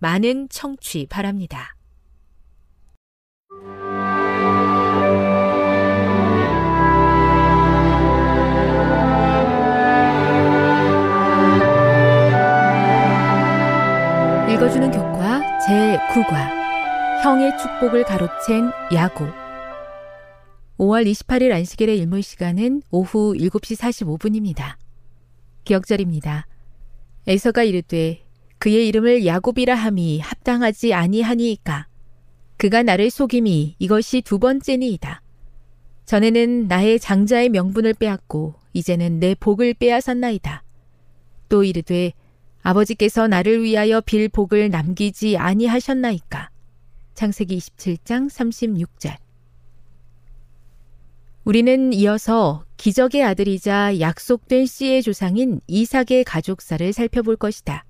[0.00, 1.76] 많은 청취 바랍니다.
[14.48, 16.60] 읽어주는 교과 제9과
[17.22, 19.28] 형의 축복을 가로챈 야곱
[20.78, 24.76] 5월 28일 안식일의 일몰 시간은 오후 7시 45분입니다.
[25.64, 26.46] 기억절입니다.
[27.26, 28.29] 에서가 이르되
[28.60, 31.86] 그의 이름을 야곱이라 함이 합당하지 아니하니이까
[32.58, 35.22] 그가 나를 속임이 이것이 두 번째니이다.
[36.04, 40.62] 전에는 나의 장자의 명분을 빼앗고 이제는 내 복을 빼앗았나이다.
[41.48, 42.12] 또 이르되
[42.60, 46.50] 아버지께서 나를 위하여 빌 복을 남기지 아니하셨나이까.
[47.14, 49.16] 창세기 27장 36절.
[51.44, 57.86] 우리는 이어서 기적의 아들이자 약속된 씨의 조상인 이삭의 가족사를 살펴볼 것이다.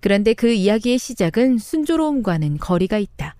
[0.00, 3.36] 그런데 그 이야기의 시작은 순조로움과는 거리가 있다.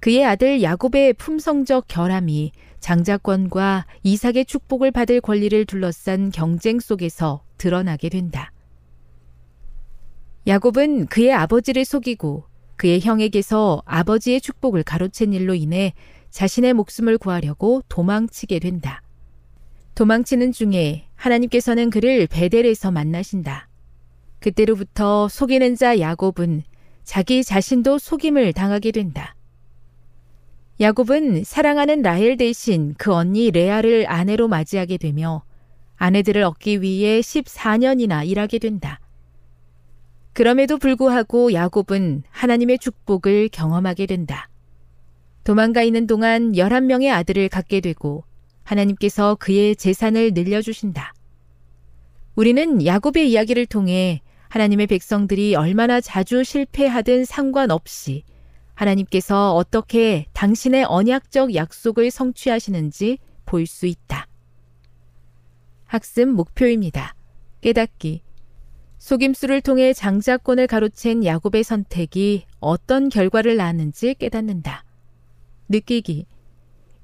[0.00, 8.52] 그의 아들 야곱의 품성적 결함이 장자권과 이삭의 축복을 받을 권리를 둘러싼 경쟁 속에서 드러나게 된다.
[10.46, 12.44] 야곱은 그의 아버지를 속이고
[12.76, 15.92] 그의 형에게서 아버지의 축복을 가로챈 일로 인해
[16.30, 19.02] 자신의 목숨을 구하려고 도망치게 된다.
[19.94, 23.65] 도망치는 중에 하나님께서는 그를 베델에서 만나신다.
[24.46, 26.62] 그때로부터 속이는 자 야곱은
[27.02, 29.34] 자기 자신도 속임을 당하게 된다.
[30.78, 35.42] 야곱은 사랑하는 라헬 대신 그 언니 레아를 아내로 맞이하게 되며
[35.96, 39.00] 아내들을 얻기 위해 14년이나 일하게 된다.
[40.32, 44.48] 그럼에도 불구하고 야곱은 하나님의 축복을 경험하게 된다.
[45.42, 48.22] 도망가 있는 동안 11명의 아들을 갖게 되고
[48.62, 51.14] 하나님께서 그의 재산을 늘려주신다.
[52.36, 58.24] 우리는 야곱의 이야기를 통해 하나님의 백성들이 얼마나 자주 실패하든 상관없이
[58.74, 64.26] 하나님께서 어떻게 당신의 언약적 약속을 성취하시는지 볼 수 있다.
[65.86, 67.14] 학습 목표입니다.
[67.60, 68.22] 깨닫기.
[68.98, 74.84] 속임수를 통해 장자권을 가로챈 야곱의 선택이 어떤 결과를 낳았는지 깨닫는다.
[75.68, 76.26] 느끼기.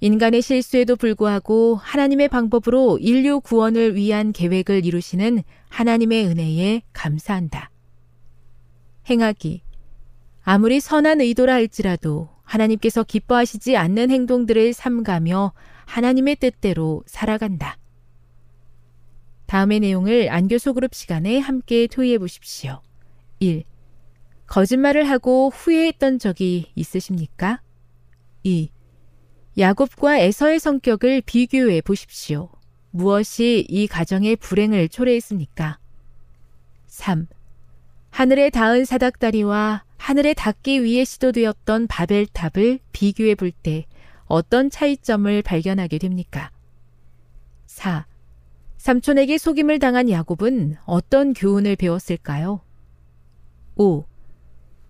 [0.02, 7.70] 인간의 실수에도 불구하고 하나님의 방법으로 인류 구원을 위한 계획을 이루시는 하나님의 은혜에 감사한다.
[9.08, 9.62] 행하기.
[10.42, 15.52] 아무리 선한 의도라 할지라도 하나님께서 기뻐하시지 않는 행동들을 삼가며
[15.84, 17.78] 하나님의 뜻대로 살아간다.
[19.46, 22.82] 다음의 내용을 안교소 그룹 시간에 함께 토의해 보십시오.
[23.38, 23.62] 1.
[24.48, 27.62] 거짓말을 하고 후회했던 적이 있으십니까?
[28.42, 28.68] 2.
[29.58, 32.48] 야곱과 에서의 성격을 비교해 보십시오.
[32.90, 35.78] 무엇이 이 가정의 불행을 초래했습니까?
[36.86, 37.26] 3.
[38.10, 43.86] 하늘에 닿은 사닥다리와 하늘에 닿기 위해 시도되었던 바벨탑을 비교해 볼 때
[44.24, 46.50] 어떤 차이점을 발견하게 됩니까?
[47.66, 48.06] 4.
[48.78, 52.62] 삼촌에게 속임을 당한 야곱은 어떤 교훈을 배웠을까요?
[53.76, 54.04] 5.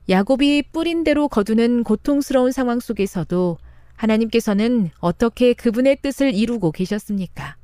[0.08, 3.58] 야곱이 뿌린 대로 거두는 고통스러운 상황 속에서도
[4.02, 7.56] 하나님께서는 어떻게 그분의 뜻을 이루고 계셨습니까?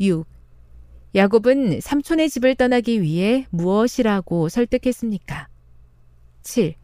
[0.00, 0.24] 6.
[1.14, 5.48] 야곱은 삼촌의 집을 떠나기 위해 무엇이라고 설득했습니까?
[6.42, 6.74] 7.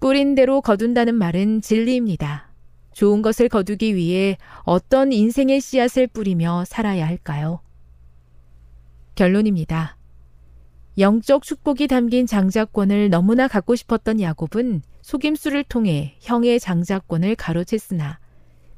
[0.00, 2.50] 뿌린 대로 거둔다는 말은 진리입니다.
[2.92, 7.60] 좋은 것을 거두기 위해 어떤 인생의 씨앗을 뿌리며 살아야 할까요?
[9.16, 9.96] 결론입니다.
[10.96, 18.16] 영적 축복이 담긴 장자권을 너무나 갖고 싶었던 야곱은 속임수를 통해 형의 장자권을 가로챘으나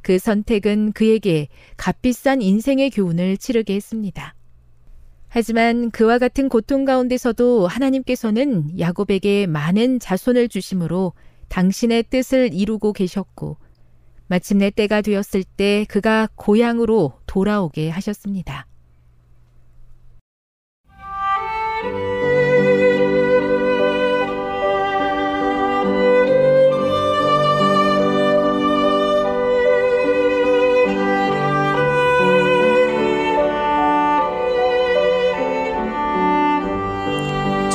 [0.03, 1.47] 그 선택은 그에게
[1.77, 4.35] 값비싼 인생의 교훈을 치르게 했습니다.
[5.29, 11.13] 하지만 그와 같은 고통 가운데서도 하나님께서는 야곱에게 많은 자손을 주심으로
[11.49, 13.57] 당신의 뜻을 이루고 계셨고
[14.27, 18.67] 마침내 때가 되었을 때 그가 고향으로 돌아오게 하셨습니다.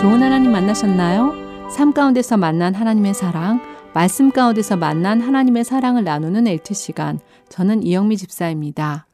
[0.01, 1.69] 좋은 하나님 만나셨나요?
[1.69, 3.62] 삶 가운데서 만난 하나님의 사랑,
[3.94, 7.19] 말씀 가운데서 만난 하나님의 사랑을 나누는 엘트 시간.
[7.50, 9.06] 저는 이영미 집사입니다.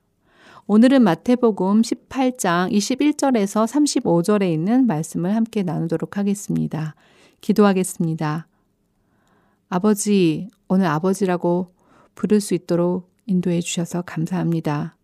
[0.65, 6.95] 오늘은 마태복음 18장 21절에서 35절에 있는 말씀을 함께 나누도록 하겠습니다.
[7.41, 8.47] 기도하겠습니다.
[9.67, 11.73] 아버지, 오늘 아버지라고
[12.15, 14.95] 부를 수 있도록 인도해 주셔서 감사합니다.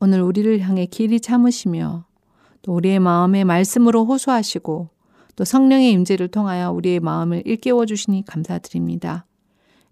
[0.00, 2.06] 오늘 우리를 향해 길이 참으시며
[2.62, 4.91] 또 우리의 마음에 말씀으로 호소하시고
[5.36, 9.26] 또 성령의 임재를 통하여 우리의 마음을 일깨워 주시니 감사드립니다.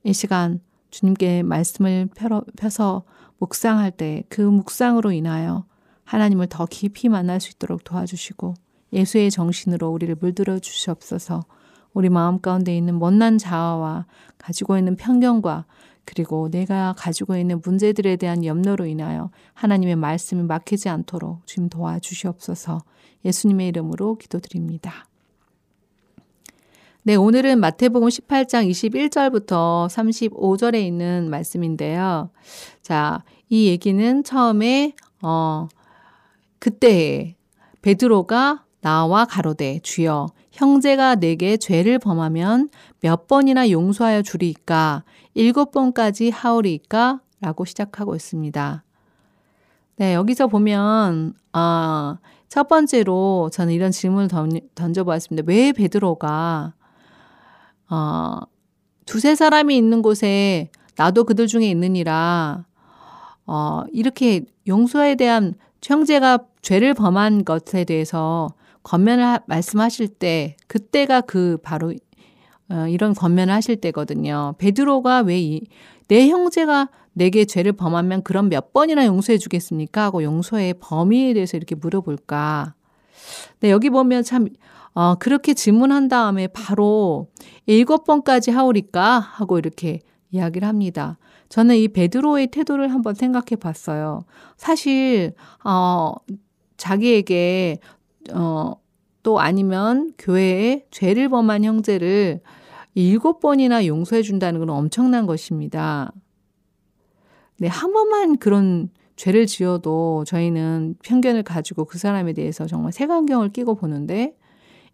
[0.04, 0.60] 이 시간
[0.90, 2.08] 주님께 말씀을
[2.56, 3.04] 펴서
[3.38, 5.64] 묵상할 때 그 묵상으로 인하여
[6.04, 8.54] 하나님을 더 깊이 만날 수 있도록 도와주시고
[8.92, 11.44] 예수의 정신으로 우리를 물들어 주시옵소서
[11.92, 14.06] 우리 마음 가운데 있는 못난 자아와
[14.38, 15.66] 가지고 있는 편견과
[16.04, 22.80] 그리고 내가 가지고 있는 문제들에 대한 염려로 인하여 하나님의 말씀이 막히지 않도록 주님 도와주시옵소서
[23.24, 25.04] 예수님의 이름으로 기도드립니다.
[27.02, 32.28] 네, 오늘은 마태복음 18장 21절부터 35절에 있는 말씀인데요.
[32.82, 34.92] 자, 이 얘기는 처음에
[35.22, 35.66] 어
[36.58, 37.36] 그때
[37.80, 42.68] 베드로가 나와 가로되 주여 형제가 내게 죄를 범하면
[43.00, 48.84] 몇 번이나 용서하여 주리까 일곱 번까지 하오리까 라고 시작하고 있습니다.
[49.96, 52.18] 네, 여기서 보면 아,
[52.50, 54.28] 첫 번째로 저는 이런 질문을
[54.74, 55.46] 던, 져보았습니다.
[55.46, 56.74] 왜 베드로가
[57.90, 58.38] 어,
[59.04, 62.64] 두세 사람이 있는 곳에 나도 그들 중에 있느니라,
[63.46, 68.48] 어, 이렇게 용서에 대한 형제가 죄를 범한 것에 대해서
[68.82, 71.92] 권면을 말씀하실 때, 그때가 그 바로
[72.70, 74.54] 어, 이런 권면을 하실 때거든요.
[74.58, 75.62] 베드로가 왜 이,
[76.06, 80.04] 내 형제가 내게 죄를 범하면 그럼 몇 번이나 용서해 주겠습니까?
[80.04, 82.74] 하고 용서의 범위에 대해서 이렇게 물어볼까.
[83.60, 84.48] 네, 여기 보면 참,
[84.94, 87.28] 어, 그렇게 질문한 다음에 바로
[87.66, 89.20] 일곱 번까지 하오리까?
[89.20, 91.18] 하고 이렇게 이야기를 합니다.
[91.48, 94.24] 저는 이 베드로의 태도를 한번 생각해 봤어요.
[94.56, 95.32] 사실,
[95.64, 96.12] 어,
[96.76, 97.78] 자기에게,
[98.32, 98.74] 어,
[99.22, 102.40] 또 아니면 교회에 죄를 범한 형제를
[102.94, 106.12] 일곱 번이나 용서해 준다는 건 엄청난 것입니다.
[107.58, 113.74] 네, 한 번만 그런 죄를 지어도 저희는 편견을 가지고 그 사람에 대해서 정말 색안경을 끼고
[113.74, 114.34] 보는데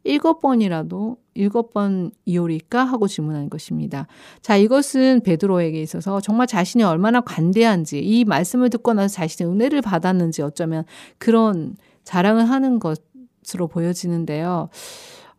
[0.07, 4.07] 일곱 번이라도 일곱 번 이오리까 하고 질문한 것입니다.
[4.41, 10.43] 자, 이것은 베드로에게 있어서 정말 자신이 얼마나 관대한지 이 말씀을 듣고 나서 자신의 은혜를 받았는지
[10.43, 10.85] 어쩌면
[11.19, 14.69] 그런 자랑을 하는 것으로 보여지는데요.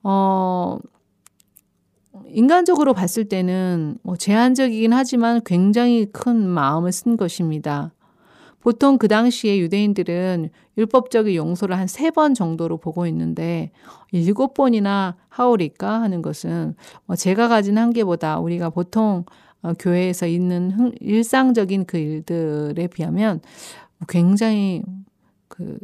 [0.04, 0.78] 어,
[2.30, 7.94] 인간적으로 봤을 때는 뭐 제한적이긴 하지만 굉장히 큰 마음을 쓴 것입니다.
[8.62, 13.72] 보통 그 당시에 유대인들은 율법적인 용서를 한 세 번 정도로 보고 있는데
[14.12, 19.26] 일곱 번이나 하오리까 하는 것은 뭐 제가 가진 한계보다 우리가 보통
[19.62, 23.42] 어, 교회에서 있는 일상적인 그 일들에 비하면
[24.08, 24.84] 굉장히
[25.48, 25.78] 그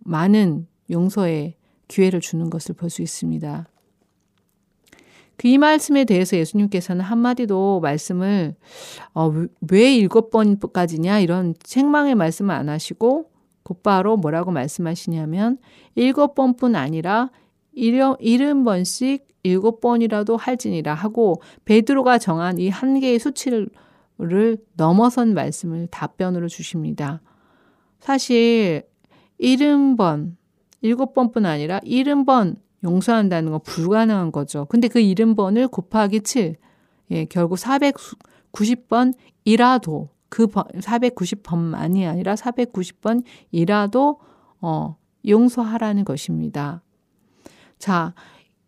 [0.00, 1.54] 많은 용서의
[1.88, 3.66] 기회를 주는 것을 볼 수 있습니다.
[5.42, 8.54] 그 이 말씀에 대해서 예수님께서는 한마디도 말씀을
[9.12, 9.32] 어,
[9.72, 13.28] 왜 일곱 번까지냐 이런 책망의 말씀을 안 하시고
[13.64, 15.58] 곧바로 뭐라고 말씀하시냐면
[15.96, 17.30] 일곱 번뿐 아니라
[17.72, 23.68] 일흔 번씩 일곱 번이라도 할지니라 하고 베드로가 정한 이한 개의 수치를
[24.76, 27.20] 넘어선 말씀을 답변으로 주십니다.
[27.98, 28.84] 사실
[29.40, 30.36] 70번,
[30.84, 34.66] 7번뿐 아니라 70번 용서한다는 건 불가능한 거죠.
[34.68, 36.56] 근데 그 70번을 곱하기 7,
[37.10, 44.18] 예, 결국 490번 이라도 그 490번만이 아니라 490번 이라도
[44.60, 44.96] 어,
[45.26, 46.82] 용서하라는 것입니다.
[47.78, 48.14] 자,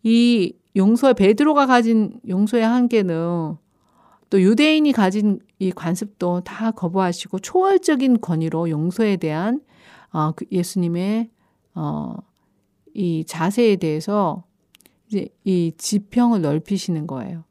[0.03, 3.57] 이 용서의 베드로가 가진 용서의 한계는
[4.29, 9.61] 또 유대인이 가진 이 관습도 다 거부하시고 초월적인 권위로 용서에 대한
[10.11, 11.29] 어, 그 예수님의
[11.75, 12.15] 어,
[12.95, 14.43] 이 자세에 대해서
[15.07, 17.43] 이제 이 지평을 넓히시는 거예요.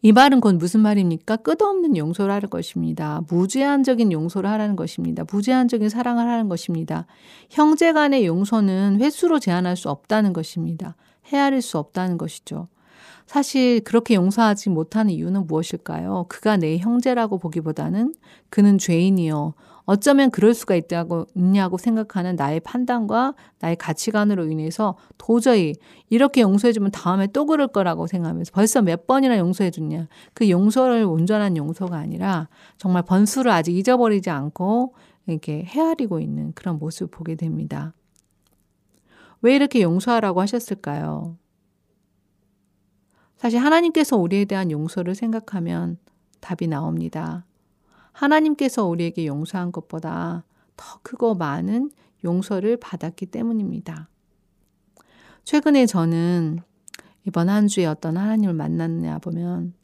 [0.00, 1.36] 이 말은 곧 무슨 말입니까?
[1.36, 3.22] 끝없는 용서를 하는 것입니다.
[3.28, 5.24] 무제한적인 용서를 하라는 것입니다.
[5.30, 7.06] 무제한적인 사랑을 하는 것입니다.
[7.50, 10.96] 형제 간의 용서는 횟수로 제한할 수 없다는 것입니다.
[11.26, 12.68] 헤아릴 수 없다는 것이죠.
[13.26, 16.26] 사실 그렇게 용서하지 못하는 이유는 무엇일까요?
[16.28, 18.14] 그가 내 형제라고 보기보다는
[18.50, 19.54] 그는 죄인이요.
[19.84, 25.74] 어쩌면 그럴 수가 있다고 있냐고 생각하는 나의 판단과 나의 가치관으로 인해서 도저히
[26.08, 30.08] 이렇게 용서해주면 다음에 또 그럴 거라고 생각하면서 벌써 몇 번이나 용서해줬냐.
[30.34, 34.94] 그 용서를 온전한 용서가 아니라 정말 번수를 아직 잊어버리지 않고
[35.26, 37.92] 이렇게 헤아리고 있는 그런 모습을 보게 됩니다.
[39.42, 41.36] 왜 이렇게 용서하라고 하셨을까요?
[43.36, 45.98] 사실 하나님께서 우리에 대한 용서를 생각하면
[46.40, 47.44] 답이 나옵니다.
[48.12, 50.44] 하나님께서 우리에게 용서한 것보다
[50.76, 51.90] 더 크고 많은
[52.24, 54.08] 용서를 받았기 때문입니다.
[55.44, 56.60] 최근에 저는
[57.26, 59.74] 이번 한 주에 어떤 하나님을 만났냐 보면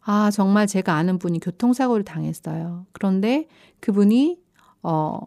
[0.00, 2.86] 아, 정말 제가 아는 분이 교통사고를 당했어요.
[2.92, 3.46] 그런데
[3.80, 4.40] 그분이
[4.82, 5.20] 어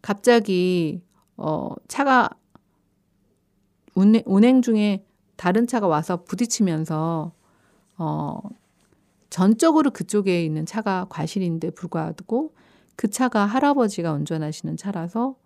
[0.00, 1.02] 갑자기
[1.36, 2.30] 어 차가
[3.94, 5.04] 운행, 운행 중에
[5.40, 7.32] 다른 차가 와서 부딪히면서
[7.96, 8.40] 어
[9.30, 12.54] 전적으로 그쪽에 있는 차가 과실인데 불구하고
[12.96, 15.36] 그 차가 할아버지가 운전하시는 차라서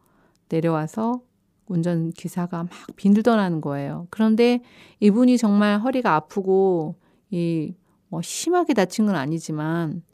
[0.48, 1.22] 내려와서
[1.66, 4.06] 운전 기사가 막 빈들더라는 거예요.
[4.10, 4.60] 그런데
[5.00, 6.96] 이분이 정말 허리가 아프고
[7.30, 7.74] 이
[8.14, 10.04] 뭐 심하게 다친 건 아니지만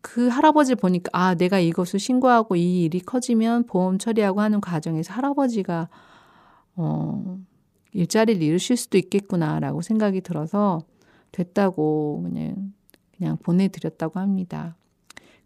[0.00, 5.88] 그 할아버지를 보니까 아 내가 이것을 신고하고 이 일이 커지면 보험 처리하고 하는 과정에서 할아버지가
[6.74, 7.38] 어
[7.94, 10.82] 일자리를 잃으실 수도 있겠구나라고 생각이 들어서
[11.32, 12.72] 됐다고 그냥
[13.16, 14.76] 그냥 보내드렸다고 합니다.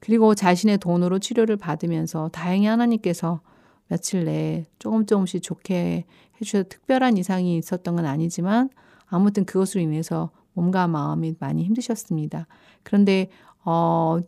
[0.00, 3.40] 그리고 자신의 돈으로 치료를 받으면서 다행히 하나님께서
[3.88, 6.04] 며칠 내에 조금 조금씩 좋게
[6.36, 8.70] 해주셔서 특별한 이상이 있었던 건 아니지만
[9.06, 12.46] 아무튼 그것으로 인해서 몸과 마음이 많이 힘드셨습니다.
[12.82, 13.28] 그런데
[13.64, 14.18] 어,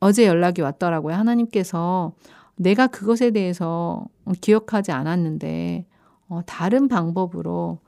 [0.00, 1.14] 어제 연락이 왔더라고요.
[1.14, 2.12] 하나님께서
[2.56, 4.06] 내가 그것에 대해서
[4.40, 5.86] 기억하지 않았는데
[6.28, 7.78] 어, 다른 방법으로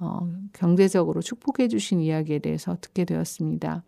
[0.00, 3.82] 어, 경제적으로 축복해 주신 이야기에 대해서 듣게 되었습니다.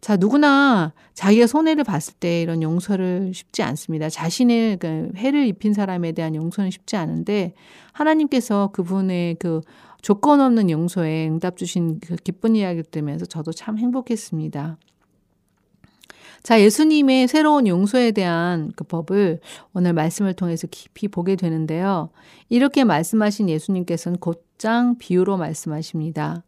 [0.00, 4.08] 자, 누구나 자기가 손해를 봤을 때 이런 용서를 쉽지 않습니다.
[4.08, 7.54] 자신의 그 해를 입힌 사람에 대한 용서는 쉽지 않은데
[7.92, 9.62] 하나님께서 그분의 그
[10.02, 14.78] 조건 없는 용서에 응답 주신 그 기쁜 이야기를 들으면서 저도 참 행복했습니다.
[16.42, 19.40] 자, 예수님의 새로운 용서에 대한 그 법을
[19.74, 22.10] 오늘 말씀을 통해서 깊이 보게 되는데요.
[22.48, 26.44] 이렇게 말씀하신 예수님께서는 곧장 비유로 말씀하십니다.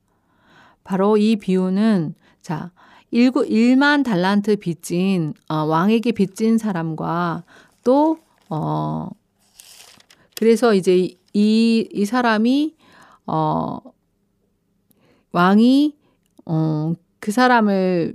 [0.84, 2.70] 바로 이 비유는 자,
[3.10, 7.44] 1, 1만 달란트 빚진 어, 왕에게 빚진 사람과
[7.84, 8.18] 또
[8.48, 9.08] 어,
[10.34, 12.74] 그래서 이제 이, 이 사람이
[13.26, 13.78] 어,
[15.32, 15.96] 왕이
[16.46, 18.14] 어, 그 사람을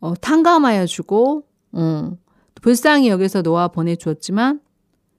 [0.00, 2.16] 어, 탕감하여 주고 어,
[2.60, 4.60] 불쌍히 여기서 놓아 보내주었지만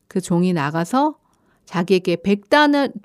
[0.08, 1.16] 그 종이 나가서
[1.66, 2.18] 자기에게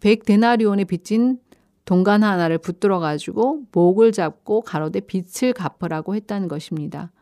[0.00, 1.38] 백데나리온에 빚진
[1.85, 7.12] 동간 하나를 붙들어 가지고 목을 잡고 가로되 빚을 갚으라고 했다는 것입니다.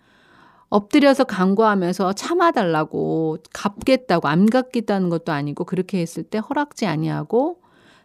[0.70, 7.61] 엎드려서 간구하면서 참아달라고 갚겠다고 안 갚겠다는 것도 아니고 그렇게 했을 때 허락지 아니하고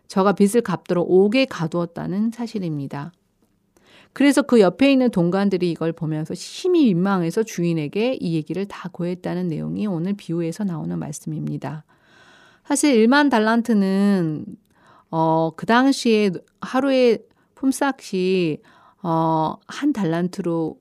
[0.08, 3.13] 저가 빚을 갚도록 옥에 가두었다는 사실입니다.
[4.13, 9.88] 그래서 그 옆에 있는 동관들이 이걸 보면서 심히 민망해서 주인에게 이 얘기를 다 고했다는 내용이
[9.88, 11.84] 오늘 비유에서 나오는 말씀입니다.
[12.66, 14.46] 사실 1만 달란트는
[15.12, 17.20] 어, 그 당시에 하루에
[17.56, 18.60] 품삯이
[19.01, 20.80] 어, 한 달란트로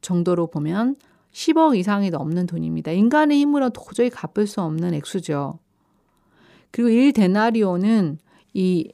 [0.00, 0.96] 정도로 보면
[1.32, 2.92] 10억 이상이 넘는 돈입니다.
[2.92, 5.58] 인간의 힘으로 도저히 갚을 수 없는 액수죠.
[6.70, 8.18] 그리고 1데나리오는
[8.54, 8.92] 이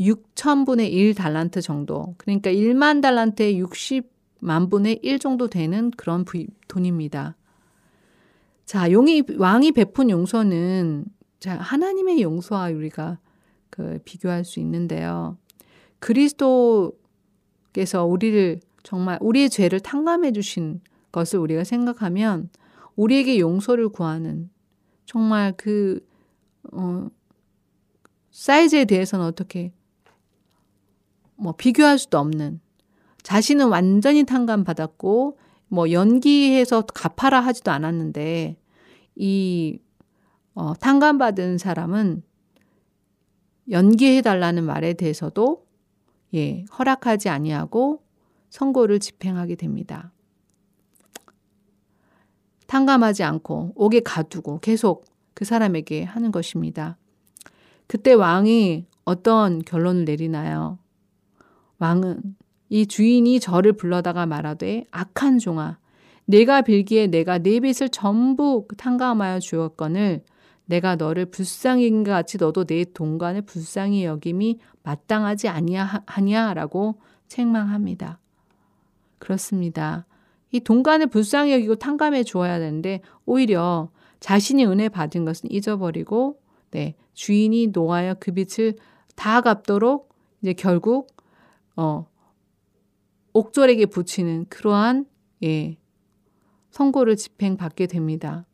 [0.00, 2.14] 6천분의 1 달란트 정도.
[2.18, 6.24] 그러니까 1만 달란트에 60만 분의 1 정도 되는 그런
[6.68, 7.36] 돈입니다.
[8.64, 11.04] 자, 용이, 왕이 베푼 용서는
[11.38, 13.18] 자, 하나님의 용서와 우리가
[13.70, 15.36] 그 비교할 수 있는데요.
[15.98, 16.92] 그리스도
[17.74, 20.80] 하나님께서 우리를 정말 우리의 죄를 탕감해 주신
[21.12, 22.48] 것을 우리가 생각하면
[22.96, 24.48] 우리에게 용서를 구하는
[25.04, 26.00] 정말 그
[26.72, 27.08] 어,
[28.30, 29.72] 사이즈에 대해서는 어떻게
[31.36, 32.60] 뭐 비교할 수도 없는
[33.22, 35.38] 자신은 완전히 탕감받았고
[35.68, 38.56] 뭐 연기해서 갚아라 하지도 않았는데
[39.16, 39.78] 이
[40.54, 42.22] 어, 탕감받은 사람은
[43.70, 45.66] 연기해 달라는 말에 대해서도
[46.34, 48.02] 예, 허락하지 아니하고
[48.50, 50.12] 선고를 집행하게 됩니다.
[52.66, 56.96] 탕감하지 않고 옥에 가두고 계속 그 사람에게 하는 것입니다.
[57.86, 60.78] 그때 왕이 어떤 결론을 내리나요?
[61.78, 62.36] 왕은
[62.68, 65.78] 이 주인이 저를 불러다가 말하되 악한 종아
[66.26, 70.22] 내가 빌기에 내가 네 빚을 전부 탕감하여 주었거늘
[70.66, 78.18] 내가 너를 불쌍히 같이 너도 내 동간을 불쌍히 여김이 마땅하지 아니하냐라고 책망합니다.
[79.18, 80.06] 그렇습니다.
[80.50, 83.90] 이 동간을 불쌍히 여기고 탕감해 주어야 되는데 오히려
[84.20, 86.38] 자신이 은혜 받은 것은 잊어버리고
[86.70, 88.74] 네, 주인이 놓아여 그 빚을
[89.14, 91.13] 다 갚도록 이제 결국
[91.76, 92.06] 어
[93.32, 95.06] 옥졸에게 붙이는 그러한
[95.42, 95.76] 예,
[96.70, 98.46] 선고를 집행받게 됩니다.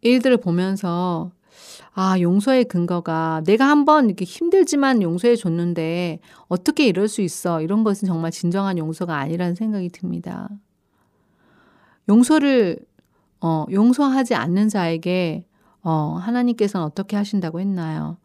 [0.00, 1.32] 일들을 보면서
[1.92, 7.60] 아, 용서의 근거가 내가 한번 이렇게 힘들지만 용서해 줬는데 어떻게 이럴 수 있어?
[7.60, 10.48] 이런 것은 정말 진정한 용서가 아니라는 생각이 듭니다.
[12.08, 12.78] 용서를
[13.40, 15.46] 어, 용서하지 않는 자에게
[15.82, 18.18] 어, 하나님께서는 어떻게 하신다고 했나요?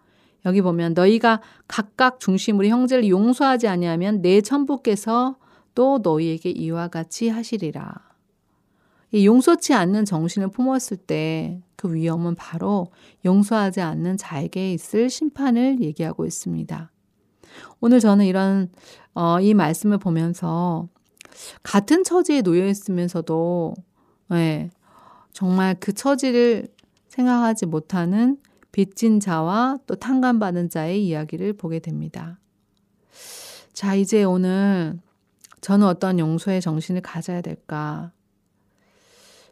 [0.46, 5.38] 여기 보면 너희가 각각 중심으로 형제를 용서하지 아니하면 내 천부께서
[5.74, 7.94] 또 너희에게 이와 같이 하시리라.
[9.12, 12.88] 이 용서치 않는 정신을 품었을 때 그 위험은 바로
[13.26, 16.92] 용서하지 않는 자에게 있을 심판을 얘기하고 있습니다.
[17.80, 18.70] 오늘 저는 이런
[19.14, 20.88] 어, 이 말씀을 보면서
[21.64, 23.76] 같은 처지에 놓여 있으면서도
[24.30, 24.70] 네,
[25.32, 26.68] 정말 그 처지를
[27.08, 28.38] 생각하지 못하는
[28.76, 32.42] 빚진 자와 또 탕감받은 자의 이야기를 보게 됩니다.
[33.72, 35.00] 자, 이제 오늘
[35.62, 38.12] 저는 어떤 용서의 정신을 가져야 될까?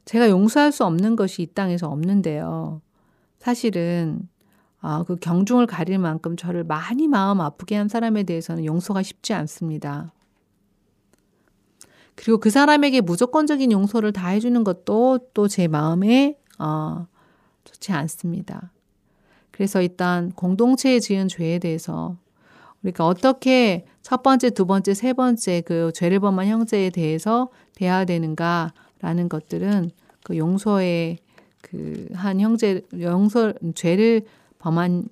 [0.03, 2.81] 제가 용서할 수 없는 것이 이 땅에서 없는데요.
[3.39, 4.27] 사실은
[4.81, 10.11] 아, 그 경중을 가릴 만큼 저를 많이 마음 아프게 한 사람에 대해서는 용서가 쉽지 않습니다.
[12.15, 17.07] 그리고 그 사람에게 무조건적인 용서를 다 해주는 것도 또 제 마음에 어,
[17.63, 18.72] 좋지 않습니다.
[19.53, 22.17] 그래서 일단 공동체에 지은 죄에 대해서
[22.83, 29.29] 우리가 어떻게 첫 번째, 두 번째, 세 번째 그 죄를 범한 형제에 대해서 대해야 되는가라는
[29.29, 29.91] 것들은
[30.25, 31.19] 그 용서의
[31.61, 34.21] 그 한 형제 용서 죄를
[34.59, 35.07] 범한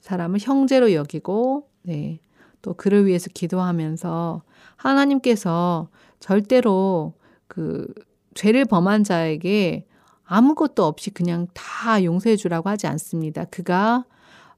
[0.00, 2.20] 사람을 형제로 여기고 네.
[2.60, 4.42] 또 그를 위해서 기도하면서
[4.76, 5.88] 하나님께서
[6.20, 7.14] 절대로
[7.48, 7.92] 그
[8.34, 9.84] 죄를 범한 자에게
[10.32, 13.44] 아무것도 없이 그냥 다 용서해 주라고 하지 않습니다.
[13.44, 14.04] 그가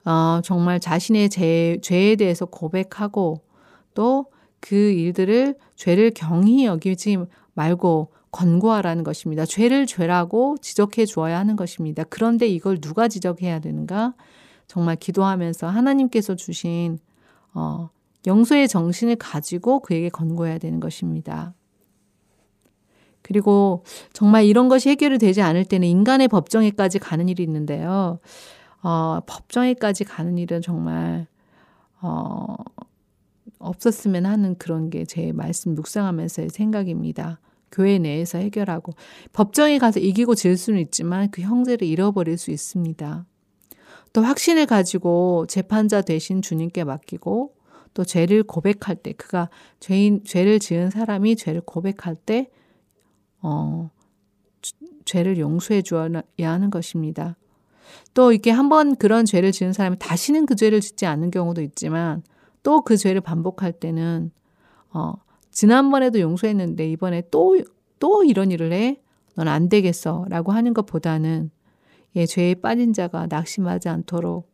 [0.05, 3.43] 어, 정말 자신의 죄, 죄에 대해서 고백하고
[3.95, 4.35] 또
[4.65, 7.19] 그 일들을 죄를 경히 여기지
[7.53, 9.45] 말고 권고하라는 것입니다.
[9.45, 12.03] 죄를 죄라고 지적해 주어야 하는 것입니다.
[12.05, 14.15] 그런데 이걸 누가 지적해야 되는가?
[14.67, 16.99] 정말 기도하면서 하나님께서 주신
[17.53, 17.91] 어,
[18.27, 21.53] 영소의 정신을 가지고 그에게 권고해야 되는 것입니다.
[23.25, 23.83] 그리고
[24.13, 28.21] 정말 이런 것이 해결이 되지 않을 때는 인간의 법정에까지 가는 일이 있는데요.
[28.83, 31.27] 어, 법정에까지 가는 일은 정말
[32.03, 32.55] 어,
[33.59, 37.41] 없었으면 하는 그런 게 제 말씀 묵상하면서의 생각입니다.
[37.73, 38.93] 교회 내에서 해결하고
[39.33, 43.27] 법정에 가서 이기고 질 수는 있지만 그 형제를 잃어버릴 수 있습니다.
[44.13, 47.55] 또 확신을 가지고 재판자 대신 주님께 맡기고
[47.95, 49.49] 또 죄를 고백할 때 그가
[49.81, 52.51] 죄인 죄를 지은 사람이 죄를 고백할 때
[53.45, 53.91] 어,
[55.05, 57.37] 죄를 용서해 주어야 하는 것입니다.
[58.15, 62.23] 또 이렇게 한번 그런 죄를 지은 사람이 다시는 그 죄를 짓지 않는 경우도 있지만
[62.63, 64.33] 또 그 죄를 반복할 때는
[64.91, 65.13] 어,
[65.51, 67.61] 지난번에도 용서했는데 이번에 또,
[67.99, 69.01] 또 이런 일을 해?
[69.37, 70.25] 넌 안 되겠어.
[70.29, 71.51] 라고 하는 것보다는
[72.17, 74.51] 예, 죄에 빠진 자가 낙심하지 않도록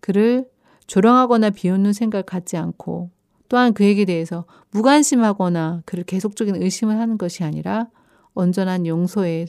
[0.00, 0.48] 그를
[0.86, 3.10] 조롱하거나 비웃는 생각을 갖지 않고
[3.48, 7.88] 또한 그에게 대해서 무관심하거나 그를 계속적인 의심을 하는 것이 아니라
[8.34, 9.46] 온전한 용서의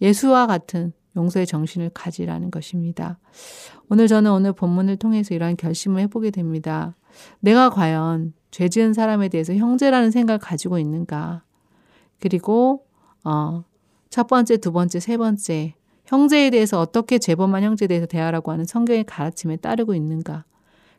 [0.00, 3.18] 예수와 같은 용서의 정신을 가지라는 것입니다.
[3.88, 6.96] 오늘 저는 오늘 본문을 통해서 이러한 결심을 해보게 됩니다.
[7.40, 11.42] 내가 과연 죄 지은 사람에 대해서 형제라는 생각을 가지고 있는가?
[12.20, 12.86] 그리고,
[13.24, 13.64] 어,
[14.10, 15.74] 첫 번째, 두 번째, 세 번째,
[16.06, 20.44] 형제에 대해서 어떻게 죄범한 형제에 대해서 대하라고 하는 성경의 가르침에 따르고 있는가?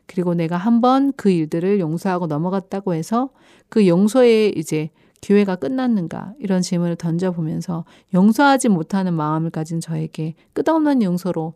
[0.06, 3.30] 그리고 내가 한번 그 일들을 용서하고 넘어갔다고 해서
[3.68, 11.54] 그 용서에 이제 기회가 끝났는가 이런 질문을 던져보면서 용서하지 못하는 마음을 가진 저에게 끝없는 용서로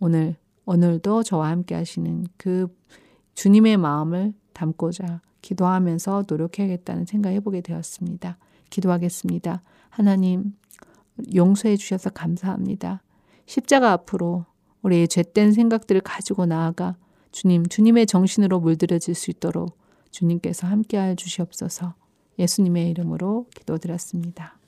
[0.00, 2.68] 오늘 오늘도 저와 함께 하시는 그
[3.34, 8.38] 주님의 마음을 담고자 기도하면서 노력해야겠다는 생각을 해보게 되었습니다.
[8.70, 9.62] 기도하겠습니다.
[9.90, 10.54] 하나님
[11.34, 13.02] 용서해 주셔서 감사합니다.
[13.46, 14.46] 십자가 앞으로
[14.82, 16.96] 우리의 죄된 생각들을 가지고 나아가
[17.32, 19.78] 주님, 주님의 정신으로 물들여질 수 있도록
[20.10, 21.94] 주님께서 함께하여 주시옵소서
[22.38, 24.58] 예수님의 이름으로 기도드렸습니다.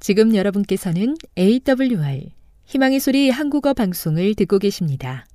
[0.00, 2.30] 지금 여러분께서는 AWR
[2.66, 5.26] 희망의 소리 한국어 방송을 듣고 계십니다.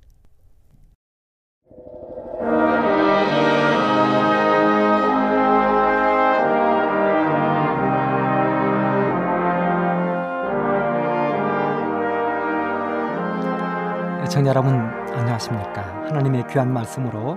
[14.22, 17.36] 애청자 여러분 안녕하십니까 하나님의 귀한 말씀으로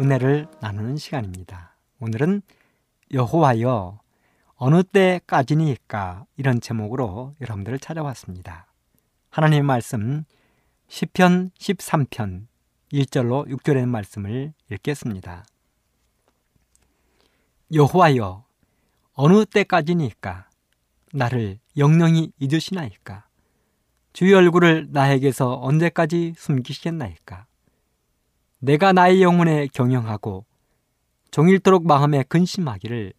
[0.00, 2.42] 은혜를 나누는 시간입니다 오늘은
[3.12, 4.00] 여호와여
[4.56, 6.26] 어느 때까지니까?
[6.36, 8.66] 이런 제목으로 여러분들을 찾아왔습니다.
[9.30, 10.24] 하나님의 말씀
[10.88, 12.46] 10편 13편
[12.92, 15.46] 1절로 6절의 말씀을 읽겠습니다.
[17.72, 18.44] 여호와여
[19.14, 20.50] 어느 때까지니까?
[21.12, 23.26] 나를 영영히 잊으시나이까?
[24.12, 27.46] 주의 얼굴을 나에게서 언제까지 숨기시겠나이까?
[28.58, 30.44] 내가 나의 영혼에 경영하고
[31.36, 33.12] 종일토록 마음에 근심하기를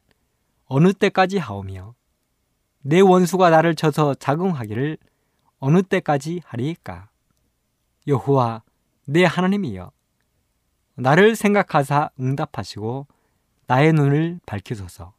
[0.65, 1.93] 어느 때까지 하오며
[2.81, 4.97] 내 원수가 나를 쳐서 자긍하기를
[5.59, 7.11] 어느 때까지 하리이까?
[8.07, 8.63] 여호와
[9.05, 9.91] 내 하나님이여
[10.95, 13.05] 나를 생각하사 응답하시고
[13.67, 15.13] 나의 눈을 밝히소서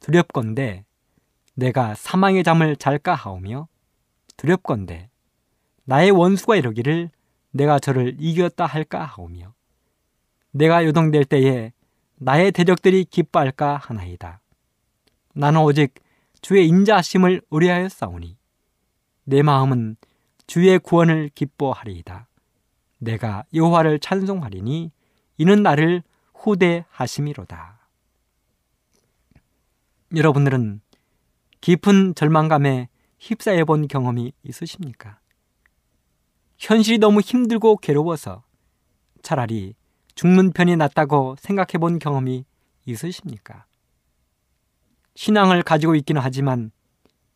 [0.00, 0.84] 두렵건대
[1.54, 3.68] 내가 사망의 잠을 잘까 하오며
[4.36, 5.08] 두렵건대
[5.84, 7.08] 나의 원수가 이러기를
[7.52, 9.54] 내가 저를 이겼다 할까 하오며
[10.50, 11.72] 내가 요동될 때에
[12.24, 14.40] 나의 대적들이 기뻐할까 하나이다.
[15.34, 15.94] 나는 오직
[16.40, 18.38] 주의 인자심을 의뢰하여 싸우니
[19.24, 19.96] 내 마음은
[20.46, 22.28] 주의 구원을 기뻐하리이다.
[22.98, 24.92] 내가 여호와를 찬송하리니
[25.38, 26.04] 이는 나를
[26.34, 27.88] 후대하심이로다.
[30.14, 30.80] 여러분들은
[31.60, 35.18] 깊은 절망감에 휩싸여 본 경험이 있으십니까?
[36.58, 38.44] 현실이 너무 힘들고 괴로워서
[39.22, 39.74] 차라리
[40.14, 42.44] 죽는 편이 낫다고 생각해 본 경험이
[42.84, 43.66] 있으십니까?
[45.14, 46.70] 신앙을 가지고 있기는 하지만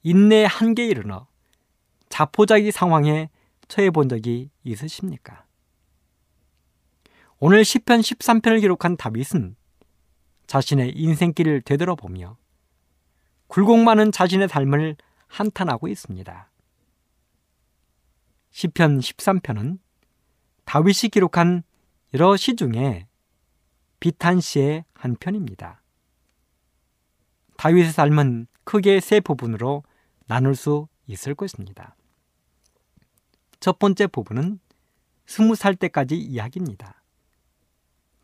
[0.03, 1.27] 인내의 한계에 이르러
[2.09, 3.29] 자포자기 상황에
[3.69, 5.45] 처해 본 적이 있으십니까?
[7.39, 9.57] 오늘 10편 13편을 기록한 다윗은
[10.47, 12.37] 자신의 인생길을 되돌아보며
[13.49, 16.51] 굴곡 많은 자신의 삶을 한탄하고 있습니다.
[18.51, 19.79] 시편 13편은
[20.65, 21.63] 다윗이 기록한
[22.17, 23.07] 여러 시 중에
[24.01, 25.83] 비탄 시의 한 편입니다.
[27.59, 29.83] 다윗의 삶은 크게 세 부분으로
[30.27, 31.95] 나눌 수 있을 것입니다.
[33.61, 34.61] 첫 번째 부분은
[35.27, 37.03] 스무 살 때까지 이야기입니다.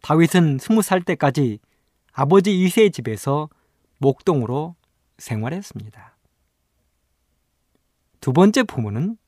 [0.00, 1.58] 다윗은 스무 살 때까지
[2.12, 3.50] 아버지 이세의 집에서
[3.98, 4.74] 목동으로
[5.18, 6.16] 생활했습니다.
[8.22, 9.18] 두 번째 부모는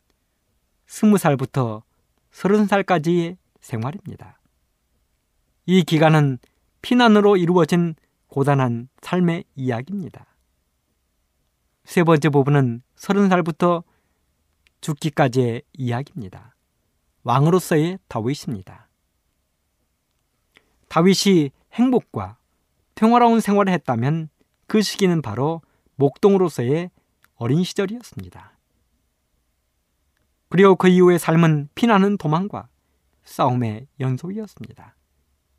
[0.87, 1.83] 스무 살부터
[2.31, 4.38] 서른 살까지의 생활입니다.
[5.66, 6.38] 이 기간은
[6.83, 7.94] 피난으로 이루어진
[8.29, 10.27] 고단한 삶의 이야기입니다.
[11.85, 13.85] 세 번째 부분은 서른 살부터
[14.81, 16.55] 죽기까지의 이야기입니다.
[17.22, 18.88] 왕으로서의 다윗입니다.
[20.88, 22.37] 다윗이 행복과
[22.94, 24.29] 평화로운 생활을 했다면
[24.66, 25.62] 그 시기는 바로
[25.96, 26.90] 목동으로서의
[27.37, 28.53] 어린 시절이었습니다.
[30.48, 32.68] 그리고 그 이후의 삶은 피나는 도망과
[33.24, 34.94] 싸움의 연속이었습니다.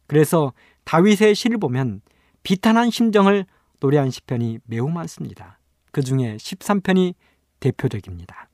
[0.08, 2.02] 그래서 다윗의 시를 보면
[2.44, 3.46] 비탄한 심정을
[3.80, 5.60] 노래한 시편이 매우 많습니다.
[5.92, 7.16] 그 중에 13편이
[7.60, 8.50] 대표적입니다.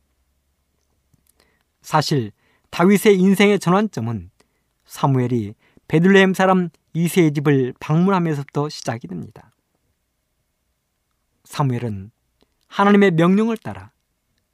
[1.81, 2.31] 사실
[2.69, 4.31] 다윗의 인생의 전환점은
[4.85, 5.55] 사무엘이
[5.87, 9.51] 베들레헴 사람 이세의 집을 방문하면서부터 시작이 됩니다.
[11.43, 12.11] 사무엘은
[12.67, 13.91] 하나님의 명령을 따라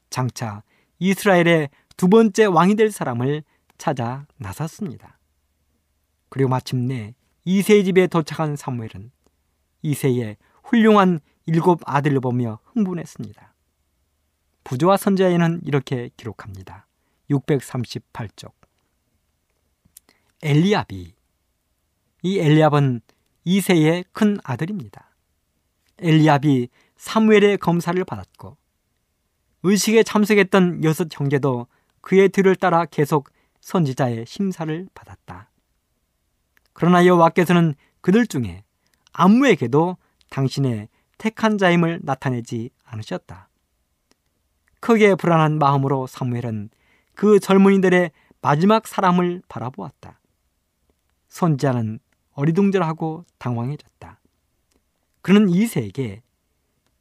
[0.10, 0.64] 장차
[1.00, 3.44] 이스라엘의 두 번째 왕이 될 사람을
[3.78, 5.17] 찾아 나섰습니다.
[6.30, 9.12] 그리고 마침내 이세의 집에 도착한 사무엘은
[9.82, 13.54] 이세의 훌륭한 일곱 아들을 보며 흥분했습니다.
[14.64, 16.88] 부조와 선자에는 이렇게 기록합니다.
[17.30, 18.52] 638쪽.
[20.44, 21.14] 엘리압이
[22.24, 23.02] 이 엘리압은
[23.46, 25.10] 이세의 큰 아들입니다.
[26.00, 28.58] 엘리압이 사무엘의 검사를 받았고
[29.64, 31.68] 의식에 참석했던 여섯 형제도
[32.02, 33.30] 그의 뒤를 따라 계속
[33.62, 35.47] 선지자의 심사를 받았다.
[36.80, 38.64] 그러나 여호와께서는 그들 중에
[39.12, 39.98] 아무에게도
[40.30, 43.50] 당신의 택한 자임을 나타내지 않으셨다.
[44.80, 46.70] 크게 불안한 마음으로 사무엘은
[47.16, 48.12] 그 젊은이들의
[48.42, 50.20] 마지막 사람을 바라보았다.
[51.30, 51.98] 선지자는
[52.34, 54.20] 어리둥절하고 당황해졌다.
[55.24, 56.22] 그는 이세에게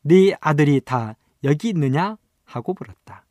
[0.01, 3.27] 네 아들이 다 여기 있느냐 하고 물었다.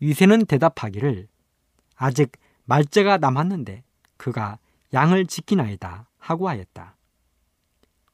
[0.00, 1.28] 이세는 대답하기를
[1.94, 2.32] 아직
[2.64, 3.84] 말째가 남았는데
[4.16, 4.58] 그가
[4.92, 6.96] 양을 지키나이다 하고 하였다.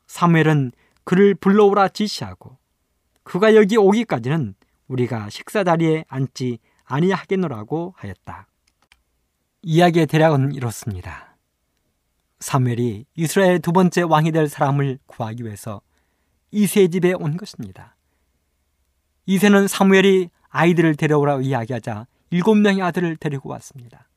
[0.07, 0.73] 사무엘은
[1.05, 2.59] 그를 불러오라 지시하고
[3.23, 4.55] 그가 여기 오기까지는
[4.89, 8.47] 우리가 식사 자리에 앉지 아니하겠노라고 하였다.
[9.63, 11.37] 이야기의 대략은 이렇습니다.
[12.41, 15.81] 사무엘이 이스라엘 두 번째 왕이 될 사람을 구하기 위해서
[16.51, 17.97] 이세 집에 온 것입니다.
[19.27, 24.09] 이세는 사무엘이 아이들을 데려오라고 이야기하자 일곱 명의 아들을 데리고 왔습니다.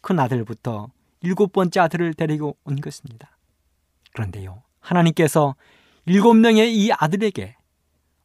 [0.00, 0.90] 큰 아들부터
[1.22, 3.36] 일곱 번째 아들을 데리고 온 것입니다.
[4.12, 5.54] 그런데요, 하나님께서
[6.06, 7.56] 일곱 명의 이 아들에게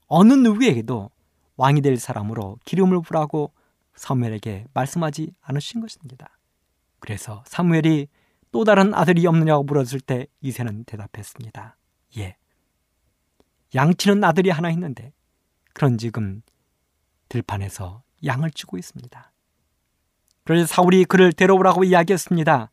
[0.07, 1.09] 어느 누구에게도
[1.57, 3.53] 왕이 될 사람으로 기름을 부라고
[3.95, 6.37] 사무엘에게 말씀하지 않으신 것입니다.
[6.99, 8.07] 그래서 사무엘이
[8.51, 11.77] 또 다른 아들이 없느냐고 물었을 때 이세는 대답했습니다.
[12.17, 12.37] 예.
[13.73, 15.13] 양치는 아들이 하나 있는데
[15.73, 16.41] 그런 지금
[17.27, 19.31] 들판에서 양을 치고 있습니다.
[20.45, 22.71] 그래서 사울이 그를 데려오라고 이야기했습니다.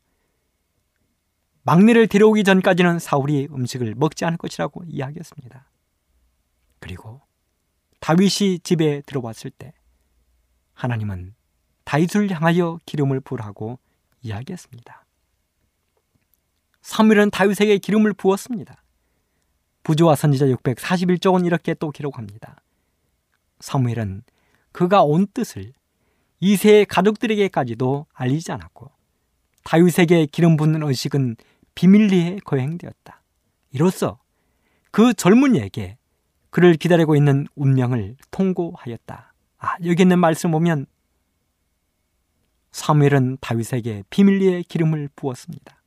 [1.63, 5.69] 막내를 데려오기 전까지는 사울이 음식을 먹지 않을 것이라고 이야기했습니다.
[6.79, 7.21] 그리고
[8.01, 9.73] 다윗이 집에 들어왔을 때
[10.73, 11.33] 하나님은
[11.85, 13.79] 다윗을 향하여 기름을 부으라고
[14.21, 15.05] 이야기했습니다.
[16.81, 18.83] 사무엘은 다윗에게 기름을 부었습니다.
[19.83, 22.61] 부조와 선지자 641쪽은 이렇게 또 기록합니다.
[23.61, 24.23] 사무엘은
[24.73, 25.71] 그가 온 뜻을
[26.41, 28.91] 이세의 가족들에게까지도 알리지 않았고
[29.63, 31.37] 다윗에게 기름 붓는 의식은
[31.75, 33.21] 비밀리에 거행되었다.
[33.71, 34.19] 이로써
[34.91, 35.97] 그 젊은이에게
[36.49, 39.33] 그를 기다리고 있는 운명을 통고하였다.
[39.57, 40.85] 아, 여기 있는 말씀 보면
[42.71, 45.81] 사무엘은 다윗에게 비밀리에 기름을 부었습니다.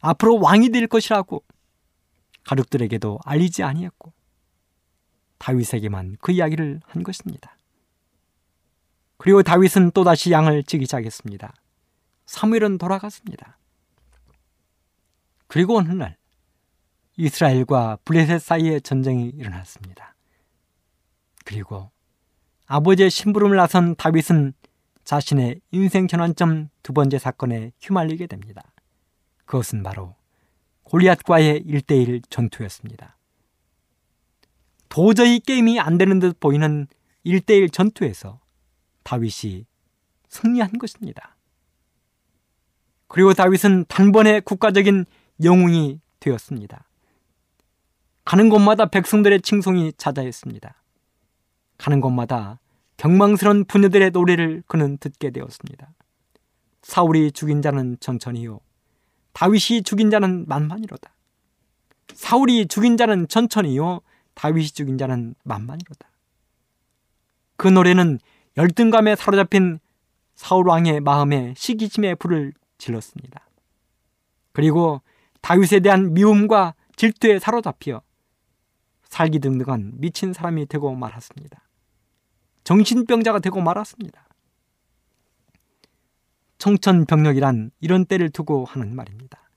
[0.00, 1.44] 앞으로 왕이 될 것이라고
[2.44, 4.12] 가족들에게도 알리지 아니했고
[5.38, 7.56] 다윗에게만 그 이야기를 한 것입니다.
[9.18, 11.52] 그리고 다윗은 또다시 양을 찌기 시작했습니다.
[12.26, 13.58] 사무엘은 돌아갔습니다.
[15.50, 16.16] 그리고 어느 날
[17.16, 20.14] 이스라엘과 블레셋 사이에 전쟁이 일어났습니다.
[21.44, 21.90] 그리고
[22.66, 24.52] 아버지의 심부름을 나선 다윗은
[25.02, 28.62] 자신의 인생 전환점 두 번째 사건에 휘말리게 됩니다.
[29.44, 30.14] 그것은 바로
[30.84, 33.18] 골리앗과의 1대1 전투였습니다.
[34.88, 36.86] 도저히 게임이 안 되는 듯 보이는
[37.26, 38.38] 1대1 전투에서
[39.02, 39.66] 다윗이
[40.28, 41.36] 승리한 것입니다.
[43.08, 45.06] 그리고 다윗은 단번에 국가적인
[45.42, 46.84] 영웅이 되었습니다.
[48.24, 50.74] 가는 곳마다 백성들의 칭송이 찾아했습니다.
[51.78, 52.60] 가는 곳마다
[52.96, 55.92] 경망스런 부녀들의 노래를 그는 듣게 되었습니다.
[56.82, 58.60] 사울이 죽인 자는 천천히요.
[59.32, 61.14] 다윗이 죽인 자는 만만이로다.
[62.14, 64.00] 사울이 죽인 자는 천천히요.
[64.34, 66.10] 다윗이 죽인 자는 만만이로다.
[67.56, 68.18] 그 노래는
[68.56, 69.78] 열등감에 사로잡힌
[70.34, 73.46] 사울 왕의 마음에 시기심의 불을 질렀습니다.
[74.52, 75.02] 그리고
[75.40, 78.02] 다윗에 대한 미움과 질투에 사로잡혀
[79.04, 81.62] 살기 등등한 미친 사람이 되고 말았습니다.
[82.64, 84.28] 정신병자가 되고 말았습니다.
[86.58, 89.50] 청천벽력이란 이런 때를 두고 하는 말입니다.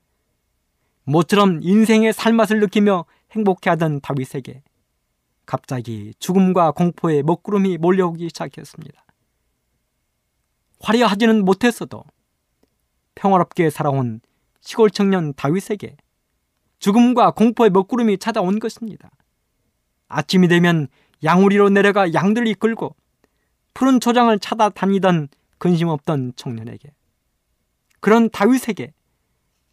[1.04, 4.62] 모처럼 인생의 살맛을 느끼며 행복해하던 다윗에게
[5.44, 9.04] 갑자기 죽음과 공포의 먹구름이 몰려오기 시작했습니다.
[10.80, 12.04] 화려하지는 못했어도
[13.14, 14.20] 평화롭게 살아온
[14.64, 15.96] 시골 청년 다윗에게
[16.78, 19.10] 죽음과 공포의 먹구름이 찾아온 것입니다.
[20.08, 20.88] 아침이 되면
[21.22, 22.96] 양우리로 내려가 양들을 이끌고
[23.74, 26.92] 푸른 초장을 찾아다니던 근심 없던 청년에게
[28.00, 28.92] 그런 다윗에게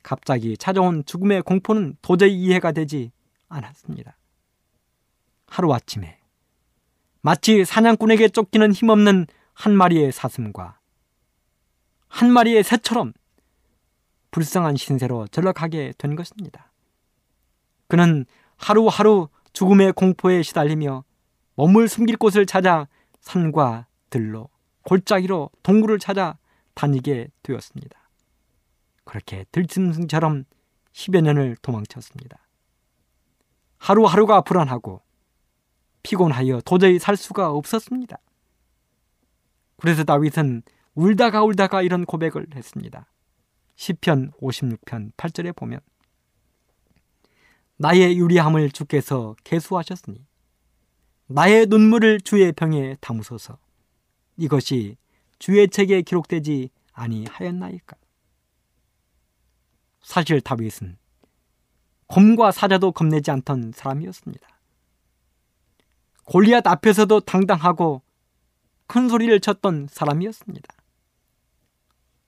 [0.04, 3.12] 갑자기 찾아온 죽음의 공포는 도저히 이해가 되지
[3.47, 4.17] 않았습니다.
[5.47, 6.19] 하루아침에
[7.21, 10.80] 마치 사냥꾼에게 쫓기는 힘없는 한 마리의 사슴과
[12.08, 13.13] 한 마리의 새처럼
[14.32, 16.72] 불쌍한 신세로 전락하게 된 것입니다.
[17.88, 18.26] 그는
[18.58, 21.04] 하루하루 죽음의 공포에 시달리며
[21.56, 22.88] 몸을 숨길 곳을 찾아
[23.20, 24.50] 산과 들로
[24.84, 26.38] 골짜기로 동굴을 찾아
[26.74, 28.00] 다니게 되었습니다.
[29.04, 30.46] 그렇게 들짐승처럼
[30.94, 32.38] 10여 년을 도망쳤습니다.
[33.78, 35.02] 하루하루가 불안하고
[36.04, 38.17] 피곤하여 도저히 살 수가 없었습니다.
[39.78, 40.63] 그래서 다윗은
[40.94, 43.06] 울다가 울다가 이런 고백을 했습니다.
[43.82, 45.80] 시편 56편 8절에 보면
[47.78, 50.24] 나의 유리함을 주께서 개수하셨으니
[51.26, 53.58] 나의 눈물을 주의 병에 담으소서
[54.38, 54.98] 이것이
[55.39, 57.98] 주의 책에 기록되지 아니하였나이까
[60.04, 61.00] 사실 다윗은
[62.08, 64.48] 검과 사자도 겁내지 않던 사람이었습니다.
[66.26, 68.04] 골리앗 앞에서도 당당하고
[68.86, 70.81] 큰 소리를 쳤던 사람이었습니다.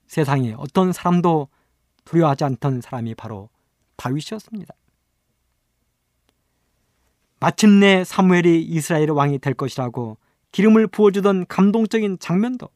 [0.06, 1.48] 세상에 어떤 사람도
[2.04, 3.48] 두려워하지 않던 사람이 바로
[3.96, 4.74] 다윗이었습니다.
[7.40, 10.18] 마침내 사무엘이 이스라엘 왕이 될 것이라고
[10.52, 12.68] 기름을 부어주던 감동적인 장면도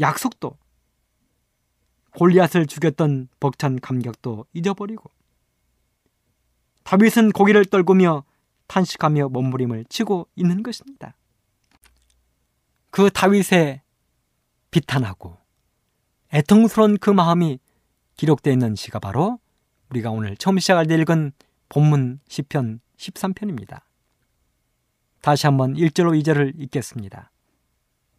[0.00, 0.58] 약속도
[2.16, 5.10] 골리앗을 죽였던 벅찬 감격도 잊어버리고
[6.82, 8.24] 다윗은 고개를 떨구며
[8.66, 11.16] 탄식하며 몸부림을 치고 있는 것입니다.
[12.90, 13.82] 그 다윗의
[14.70, 15.38] 비탄하고
[16.36, 17.58] 애통스러운 그 마음이
[18.16, 19.38] 기록되어 있는 시가 바로
[19.88, 21.32] 우리가 오늘 처음 시작할 때 읽은
[21.70, 23.80] 본문 10편 13편입니다.
[25.22, 27.30] 다시 한번 1절로 2절을 읽겠습니다.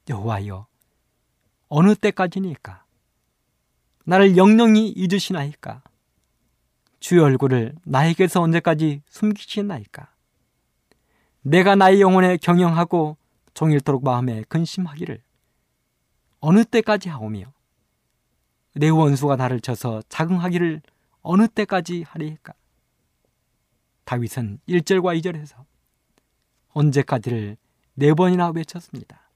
[0.10, 0.66] 여호와여
[1.68, 2.86] 어느 때까지니까
[4.06, 5.84] 나를 영영히 잊으시나이까
[7.00, 10.12] 주의 얼굴을 나에게서 언제까지 숨기시나이까
[11.44, 13.16] 내가 나의 영혼에 경영하고
[13.54, 15.22] 종일토록 마음에 근심하기를
[16.40, 17.57] 어느 때까지 하오며
[18.78, 20.82] 내 원수가 나를 쳐서 자긍하기를
[21.22, 22.54] 어느 때까지 하리까
[24.06, 25.66] 다윗은 1절과 2절에서
[26.70, 27.58] 언제까지를
[27.96, 29.30] 네 번이나 외쳤습니다.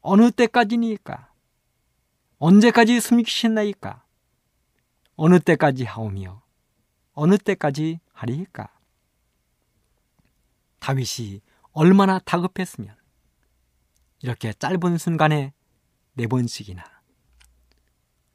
[0.00, 1.32] 어느 때까지니까?
[2.38, 4.04] 언제까지 숨기시나이까?
[5.16, 6.42] 어느 때까지 하오며
[7.14, 8.68] 어느 때까지 하리까?
[10.80, 11.40] 다윗이
[11.72, 12.94] 얼마나 다급했으면
[14.20, 15.54] 이렇게 짧은 순간에
[16.12, 16.93] 네 번씩이나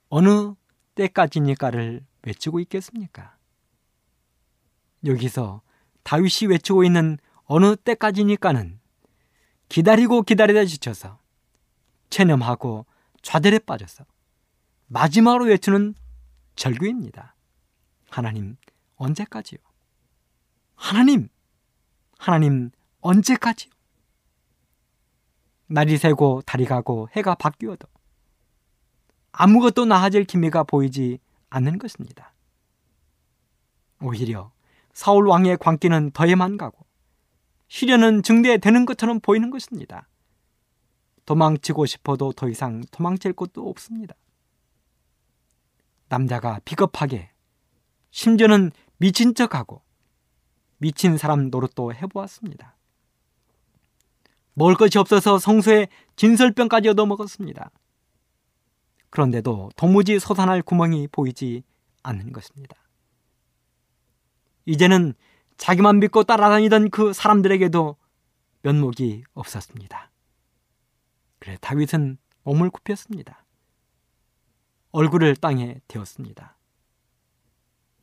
[0.09, 0.53] 어느
[0.95, 3.37] 때까지니까를 외치고 있겠습니까?
[5.05, 5.61] 여기서
[6.03, 8.79] 다윗이 외치고 있는 어느 때까지니까는
[9.69, 11.19] 기다리고 기다리다 지쳐서
[12.09, 12.85] 체념하고
[13.21, 14.05] 좌절에 빠져서
[14.87, 15.93] 마지막으로 외치는
[16.55, 17.35] 절규입니다.
[18.09, 18.57] 하나님
[18.95, 19.59] 언제까지요?
[20.75, 21.29] 하나님,
[22.17, 23.71] 하나님 언제까지요?
[25.67, 27.87] 날이 새고 달이 가고 해가 바뀌어도
[29.31, 32.33] 아무것도 나아질 기미가 보이지 않는 것입니다.
[34.01, 34.51] 오히려
[34.93, 36.85] 사울 왕의 광기는 더해만 가고
[37.67, 40.07] 시련은 증대되는 것처럼 보이는 것입니다.
[41.25, 44.15] 도망치고 싶어도 더 이상 도망칠 곳도 없습니다.
[46.07, 47.29] 남자가 비겁하게
[48.09, 49.83] 심지어는 미친 척하고
[50.79, 52.75] 미친 사람 노릇도 해보았습니다.
[54.53, 57.69] 먹을 것이 없어서 성소에 진설병까지 얻어먹었습니다.
[59.09, 61.63] 그런데도 도무지 솟아날 구멍이 보이지
[62.03, 62.75] 않는 것입니다.
[64.65, 65.13] 이제는
[65.57, 67.97] 자기만 믿고 따라다니던 그 사람들에게도
[68.61, 70.11] 면목이 없었습니다.
[71.39, 73.45] 그래 다윗은 몸을 굽혔습니다.
[74.91, 76.57] 얼굴을 땅에 대었습니다.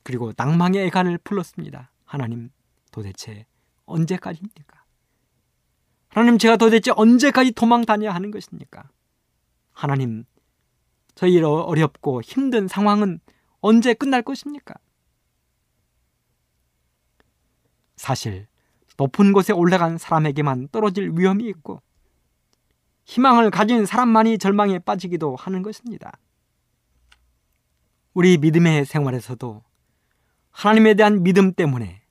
[0.02, 1.90] 그리고 낭망의 애간을 풀었습니다.
[2.04, 2.50] 하나님
[2.92, 3.46] 도대체
[3.86, 4.84] 언제까지입니까?
[6.08, 8.88] 하나님 제가 도대체 언제까지 도망 다녀야 하는 것입니까?
[9.72, 10.24] 하나님
[11.16, 13.18] 저희 어렵고 힘든 상황은
[13.60, 14.74] 언제 끝날 것입니까?
[17.96, 18.46] 사실
[18.96, 21.82] 높은 곳에 올라간 사람에게만 떨어질 위험이 있고
[23.06, 26.12] 희망을 가진 사람만이 절망에 빠지기도 하는 것입니다.
[28.14, 29.64] 우리 믿음의 생활에서도
[30.52, 32.02] 하나님에 대한 믿음 때문에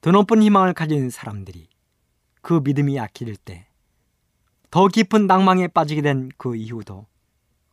[0.00, 1.68] 더 높은 희망을 가진 사람들이
[2.42, 3.70] 그 믿음이 약해질 때
[4.70, 7.06] 더 깊은 낭망에 빠지게 된 그 이유도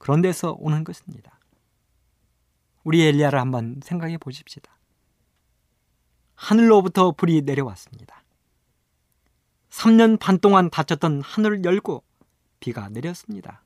[0.08, 1.38] 그런 데서 오는 것입니다.
[2.86, 4.79] 우리 엘리야를 한번 생각해 보십시다.
[6.36, 8.23] 하늘로부터 불이 내려왔습니다.
[9.69, 12.06] 3년 반 동안 닫혔던 하늘을 열고
[12.62, 13.65] 비가 내렸습니다.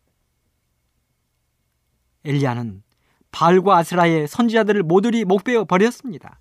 [2.26, 2.82] 엘리야는
[3.30, 6.40] 바알과 아스라의 선지자들을 모조리 목베어 버렸습니다.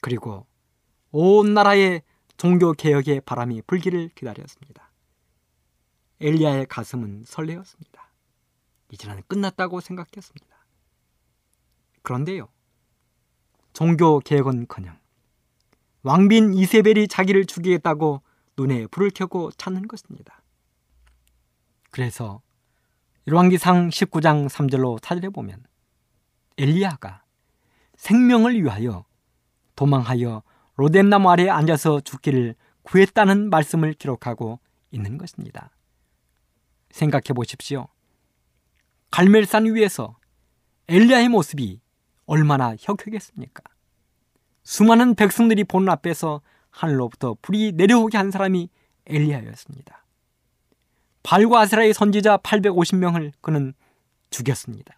[0.00, 0.46] 그리고
[1.10, 2.02] 온 나라에
[2.36, 4.92] 종교 개혁의 바람이 불기를 기다렸습니다.
[6.20, 8.05] 엘리야의 가슴은 설레었습니다.
[8.90, 10.56] 이제는 끝났다고 생각했습니다.
[12.02, 12.48] 그런데요.
[13.72, 14.96] 종교 개혁은커녕
[16.02, 18.22] 왕빈 이세벨이 자기를 죽이겠다고
[18.56, 20.42] 눈에 불을 켜고 찾는 것입니다.
[21.90, 22.40] 그래서
[23.26, 25.64] 열왕기상 19장 3절로 사절해 보면
[26.58, 27.24] 엘리야가
[27.96, 29.04] 생명을 위하여
[29.74, 30.42] 도망하여
[30.76, 34.60] 로뎀나무 아래에 앉아서 죽기를 구했다는 말씀을 기록하고
[34.90, 35.70] 있는 것입니다.
[36.90, 37.88] 생각해 보십시오.
[39.10, 40.16] 갈멜산 위에서
[40.88, 41.80] 엘리야의 모습이
[42.26, 43.62] 얼마나 혁혁했습니까?
[44.62, 48.68] 수많은 백성들이 보는 앞에서 하늘로부터 불이 내려오게 한 사람이
[49.06, 50.04] 엘리야였습니다.
[51.22, 53.74] 발과 아세라의 선지자 850명을 그는
[54.30, 54.96] 죽였습니다.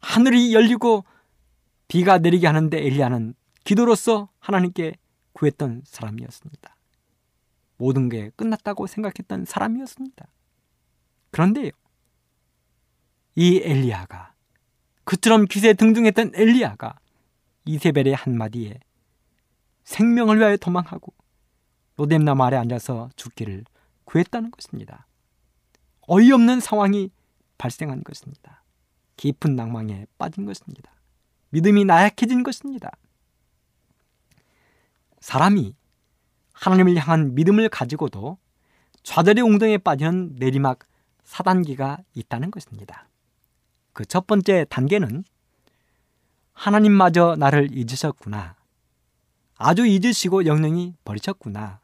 [0.00, 1.04] 하늘이 열리고
[1.88, 4.94] 비가 내리게 하는데 엘리야는 기도로서 하나님께
[5.32, 6.76] 구했던 사람이었습니다.
[7.76, 10.26] 모든 게 끝났다고 생각했던 사람이었습니다.
[11.30, 11.70] 그런데요.
[13.36, 14.32] 이 엘리야가
[15.04, 16.98] 그처럼 기세 등등했던 엘리야가
[17.64, 18.78] 이세벨의 한마디에
[19.84, 21.12] 생명을 위하여 도망하고
[21.96, 23.64] 로뎀나무 아래 앉아서 죽기를
[24.04, 25.06] 구했다는 것입니다.
[26.02, 27.10] 어이없는 상황이
[27.58, 28.62] 발생한 것입니다.
[29.16, 30.92] 깊은 낭망에 빠진 것입니다.
[31.50, 32.90] 믿음이 나약해진 것입니다.
[35.20, 35.74] 사람이
[36.52, 38.38] 하나님을 향한 믿음을 가지고도
[39.02, 40.80] 좌절의 웅덩이에 빠지는 내리막
[41.22, 43.08] 사단기가 있다는 것입니다.
[43.94, 45.24] 그 첫 번째 단계는
[46.52, 48.56] 하나님마저 나를 잊으셨구나.
[49.56, 51.80] 아주 잊으시고 영영이 버리셨구나.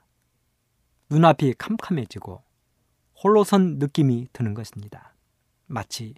[1.08, 2.42] 눈앞이 캄캄해지고
[3.22, 5.14] 홀로 선 느낌이 드는 것입니다.
[5.66, 6.14] 마치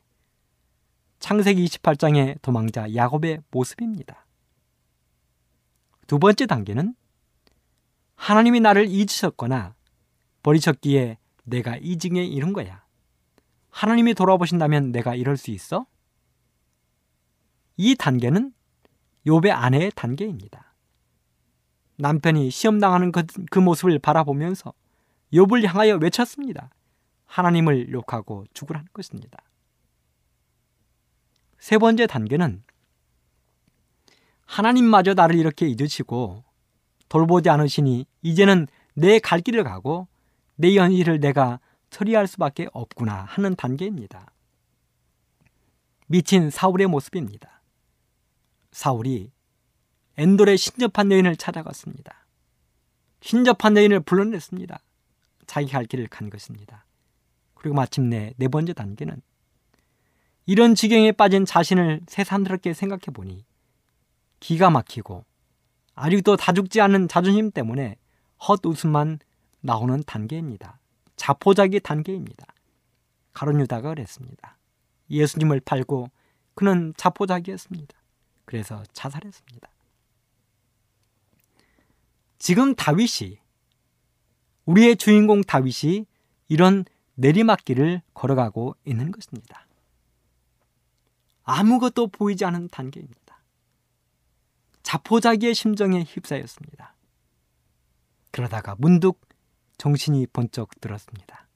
[1.19, 4.27] 창세기 28장의 도망자 야곱의 모습입니다.
[6.07, 6.95] 두 번째 단계는
[8.17, 9.75] 하나님이 나를 잊으셨거나
[10.43, 12.82] 버리셨기에 내가 이 징에 이른 거야.
[13.73, 15.87] 하나님이 돌아보신다면 내가 이럴 수 있어?
[17.77, 18.53] 이 단계는
[19.27, 20.75] 욥의 아내의 단계입니다.
[21.97, 24.73] 남편이 시험 당하는 그, 그 모습을 바라보면서
[25.33, 26.71] 욥을 향하여 외쳤습니다.
[27.25, 29.39] 하나님을 욕하고 죽으라는 것입니다.
[31.59, 32.63] 세 번째 단계는
[34.45, 36.45] 하나님마저 나를 이렇게 잊으시고
[37.09, 40.09] 돌보지 않으시니 이제는 내 갈 길을 가고
[40.57, 41.59] 내 현실을 내가
[41.93, 44.33] 처리할 수밖에 없구나 하는 단계입니다.
[46.07, 47.61] 미친 사울의 모습입니다.
[48.73, 49.31] 사울이
[50.17, 52.27] 엔돌의 신접한 여인을 찾아갔습니다.
[53.21, 54.81] 신접한 여인을 불러냈습니다.
[55.47, 56.87] 자기 갈 길을 간 것입니다.
[57.55, 59.21] 그리고 마침내 네 번째 단계는
[60.47, 63.45] 이런 지경에 빠진 자신을 새삼스럽게 생각해 보니
[64.41, 65.27] 기가 막히고
[65.95, 67.97] 아직도 다 죽지 않은 자존심 때문에
[68.49, 69.19] 헛웃음만
[69.61, 70.82] 나오는 단계입니다.
[71.23, 72.45] 자포자기 단계입니다.
[73.33, 74.59] 가론 유다가 그랬습니다.
[75.09, 76.11] 예수님을 팔고
[76.55, 77.97] 그는 자포자기였습니다.
[78.45, 79.69] 그래서 자살했습니다.
[82.41, 83.39] 지금 다윗이
[84.65, 86.07] 우리의 주인공 다윗이
[86.49, 89.69] 이런 내리막길을 걸어가고 있는 것입니다.
[91.45, 93.45] 아무것도 보이지 않은 단계입니다.
[94.83, 96.97] 자포자기의 심정에 휩싸였습니다.
[98.33, 99.21] 그러다가 문득
[99.83, 101.49] 정신이 번쩍 들었습니다.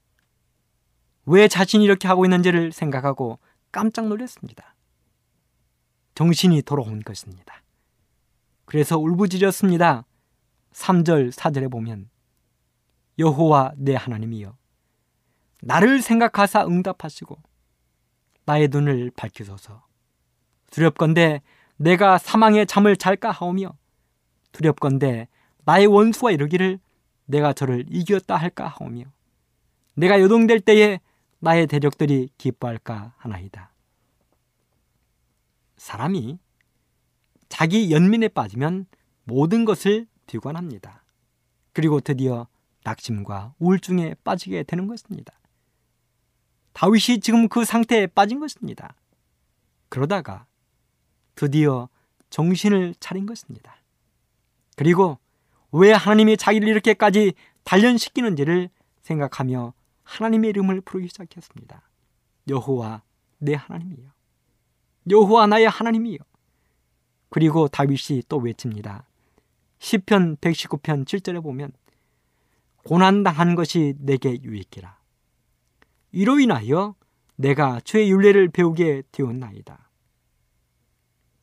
[1.26, 3.38] 왜 자신이 이렇게 하고 있는지를 생각하고
[3.70, 4.74] 깜짝 놀랐습니다.
[6.16, 7.62] 정신이 돌아온 것입니다.
[8.64, 10.06] 그래서 울부짖었습니다.
[10.72, 12.10] 3절, 4절에 보면
[13.16, 14.56] 여호와 내 하나님이여
[15.62, 17.38] 나를 생각하사 응답하시고
[18.44, 19.86] 나의 눈을 밝히소서
[20.72, 21.42] 두렵건대
[21.76, 23.76] 내가 사망의 잠을 잘까 하오며
[24.50, 25.28] 두렵건대
[25.64, 26.80] 나의 원수가 이르기를
[27.26, 29.04] 내가 저를 이겼다 할까 하오며
[29.94, 31.00] 내가 요동될 때에
[31.38, 33.72] 나의 대적들이 기뻐할까 하나이다.
[35.76, 36.38] 사람이
[37.48, 38.86] 자기 연민에 빠지면
[39.24, 41.04] 모든 것을 비관합니다.
[41.72, 42.46] 그리고 드디어
[42.84, 45.38] 낙심과 우울증에 빠지게 되는 것입니다.
[46.72, 48.94] 다윗이 지금 그 상태에 빠진 것입니다.
[49.88, 50.46] 그러다가
[51.34, 51.88] 드디어
[52.30, 53.76] 정신을 차린 것입니다.
[54.76, 55.18] 그리고
[55.78, 58.70] 왜 하나님이 자기를 이렇게까지 단련시키는지를
[59.02, 59.74] 생각하며
[60.04, 61.82] 하나님의 이름을 부르기 시작했습니다.
[62.48, 63.02] 여호와
[63.38, 64.08] 내 하나님이여.
[65.10, 66.18] 여호와 나의 하나님이여.
[67.28, 69.06] 그리고 다윗이 또 외칩니다.
[69.78, 71.72] 시편 119편 7절에 보면
[72.82, 74.98] 고난 당한 것이 내게 유익이라.
[76.12, 76.94] 이로 인하여
[77.34, 79.90] 내가 죄의 윤례를 배우게 되었나이다.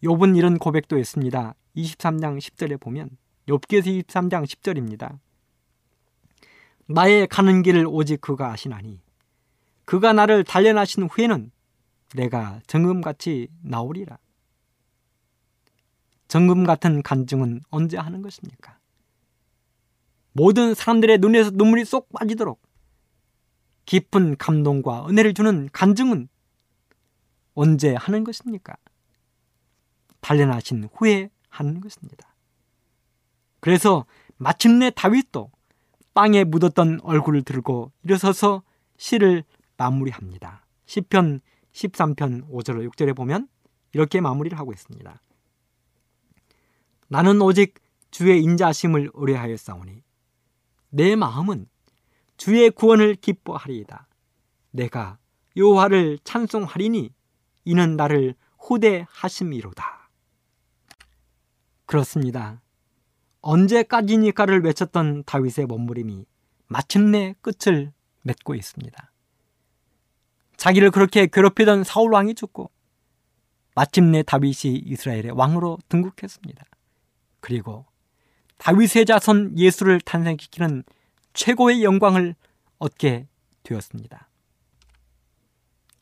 [0.03, 1.53] 욥은 이런 고백도 했습니다.
[1.75, 3.11] 23장 10절에 보면
[3.47, 5.19] 욥기에서 23장 10절입니다.
[6.87, 9.01] 나의 가는 길을 오직 그가 아시나니
[9.85, 11.51] 그가 나를 단련하신 후에는
[12.15, 14.17] 내가 정금같이 나오리라.
[16.27, 18.79] 정금 같은 간증은 언제 하는 것입니까?
[20.31, 22.61] 모든 사람들의 눈에서 눈물이 쏙 빠지도록
[23.85, 26.27] 깊은 감동과 은혜를 주는 간증은
[27.53, 28.75] 언제 하는 것입니까?
[30.21, 32.32] 단련하신 후에 하는 것입니다.
[33.63, 34.05] 그래서
[34.35, 35.49] 마침내 다윗도
[36.13, 38.61] 땅에 묻었던 얼굴을 들고 일어서서
[38.97, 39.45] 시를
[39.77, 40.65] 마무리합니다.
[40.85, 41.39] 시편
[41.71, 43.47] 13편 5절 6절에 보면
[43.93, 45.21] 이렇게 마무리를 하고 있습니다.
[47.07, 47.75] 나는 오직
[48.11, 50.03] 주의 인자심을 의뢰하였사오니
[50.89, 51.69] 내 마음은
[52.35, 54.09] 주의 구원을 기뻐하리이다.
[54.71, 55.17] 내가
[55.55, 57.13] 여호와를 찬송하리니
[57.63, 60.09] 이는 나를 후대하심이로다.
[61.85, 62.62] 그렇습니다.
[63.43, 66.25] 언제까지니까를 외쳤던 다윗의 몸부림이
[66.67, 67.91] 마침내 끝을
[68.23, 69.11] 맺고 있습니다.
[70.57, 72.71] 자기를 그렇게 괴롭히던 사울 왕이 죽고
[73.75, 76.65] 마침내 다윗이 이스라엘의 왕으로 등극했습니다.
[77.41, 77.85] 그리고
[78.57, 80.83] 다윗의 자손 예수를 탄생시키는
[81.33, 82.35] 최고의 영광을
[82.79, 83.27] 얻게
[83.63, 84.29] 되었습니다.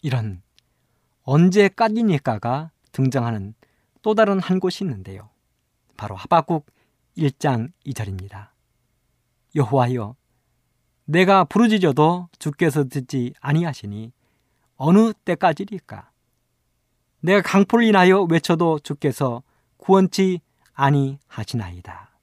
[0.04, 0.44] 이런
[1.24, 3.56] 언제까지니까가 등장하는
[4.02, 5.30] 또 다른 한 곳이 있는데요.
[5.98, 6.66] 바로 하박국
[7.18, 8.49] 1장 2절입니다.
[9.55, 10.16] 여호와여
[11.05, 14.14] 내가 부르짖어도 주께서 듣지 아니하시니
[14.78, 16.12] 어느 때까지리까
[17.20, 19.43] 내가 강포를 인하여 외쳐도 주께서
[19.78, 20.41] 구원치
[20.74, 22.18] 아니하시나이다.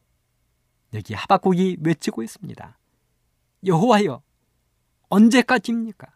[0.95, 2.79] 여기 하박국이 외치고 있습니다.
[3.67, 4.23] 여호와여
[5.09, 6.09] 언제까지입니까?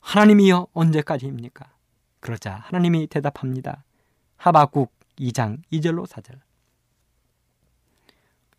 [0.00, 1.76] 하나님이여 언제까지입니까?
[2.20, 3.84] 그러자 하나님이 대답합니다.
[4.36, 6.47] 하박국 2장 2절로 4절.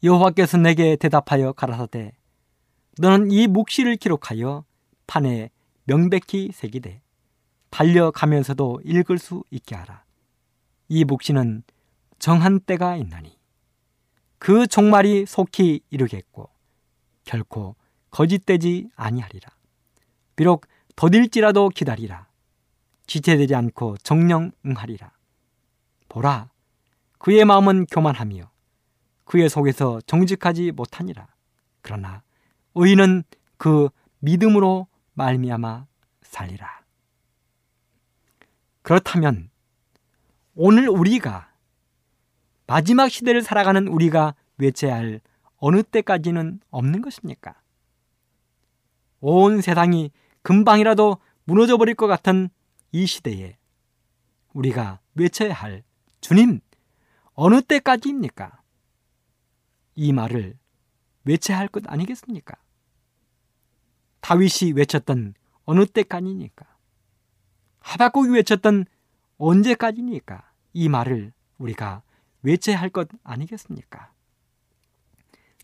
[0.02, 2.14] 여호와께서 내게 대답하여 가라사대
[3.00, 4.64] 너는 이 묵시를 기록하여
[5.08, 5.50] 판에
[5.84, 7.02] 명백히 새기되
[7.70, 10.04] 달려가면서도 읽을 수 있게 하라.
[10.88, 11.64] 이 묵시는
[12.18, 13.38] 정한 때가 있나니
[14.38, 16.50] 그 종말이 속히 이르겠고
[17.24, 17.76] 결코
[18.10, 19.50] 거짓되지 아니하리라.
[20.36, 22.28] 비록 더딜지라도 기다리라.
[23.06, 25.12] 지체되지 않고 정령 응하리라.
[26.08, 26.50] 보라,
[27.18, 28.50] 그의 마음은 교만하며
[29.30, 31.28] 그의 속에서 정직하지 못하니라.
[31.82, 32.24] 그러나
[32.74, 33.24] 의인은
[33.58, 35.86] 그 믿음으로 말미암아
[36.24, 36.82] 살리라.
[38.82, 39.52] 그렇다면
[40.56, 41.54] 오늘 우리가
[42.66, 45.22] 마지막 시대를 살아가는 우리가 외쳐야 할
[45.58, 47.54] 어느 때까지는 없는 것입니까?
[49.20, 50.12] 온 세상이
[50.42, 52.50] 금방이라도 무너져 버릴 것 같은
[52.92, 53.58] 이 시대에
[54.54, 55.84] 우리가 외쳐야 할
[56.20, 56.62] 주님,
[57.36, 58.59] 어느 때까지입니까?
[60.00, 60.58] 이 말을
[61.26, 62.56] 외쳐야 할 것 아니겠습니까?
[64.22, 65.34] 다윗이 외쳤던
[65.66, 66.66] 어느 때까지니까?
[67.82, 68.86] 하박국이 외쳤던
[69.38, 70.52] 언제까지니까?
[70.72, 72.02] 이 말을 우리가
[72.44, 74.14] 외쳐야 할 것 아니겠습니까?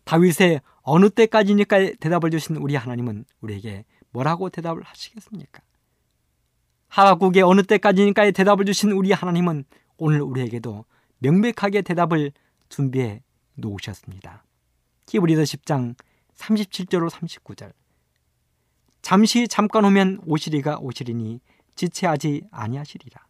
[0.04, 5.62] 다윗의 어느 때까지니까 대답을 주신 우리 하나님은 우리에게 뭐라고 대답을 하시겠습니까?
[6.88, 9.64] 하박국의 어느 때까지니까의 대답을 주신 우리 하나님은
[9.96, 10.84] 오늘 우리에게도
[11.20, 12.32] 명백하게 대답을
[12.68, 13.22] 준비해
[13.56, 14.44] 놓으셨습니다.
[15.08, 15.94] 히브리서 10장
[16.34, 17.72] 37절로 39절
[19.02, 21.40] 잠시 잠깐 오면 오시리가 오시리니
[21.76, 23.24] 지체하지 아니하시리라.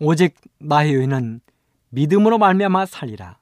[0.00, 1.40] 오직 나의 여인은
[1.90, 3.38] 믿음으로 말미암아 살리라.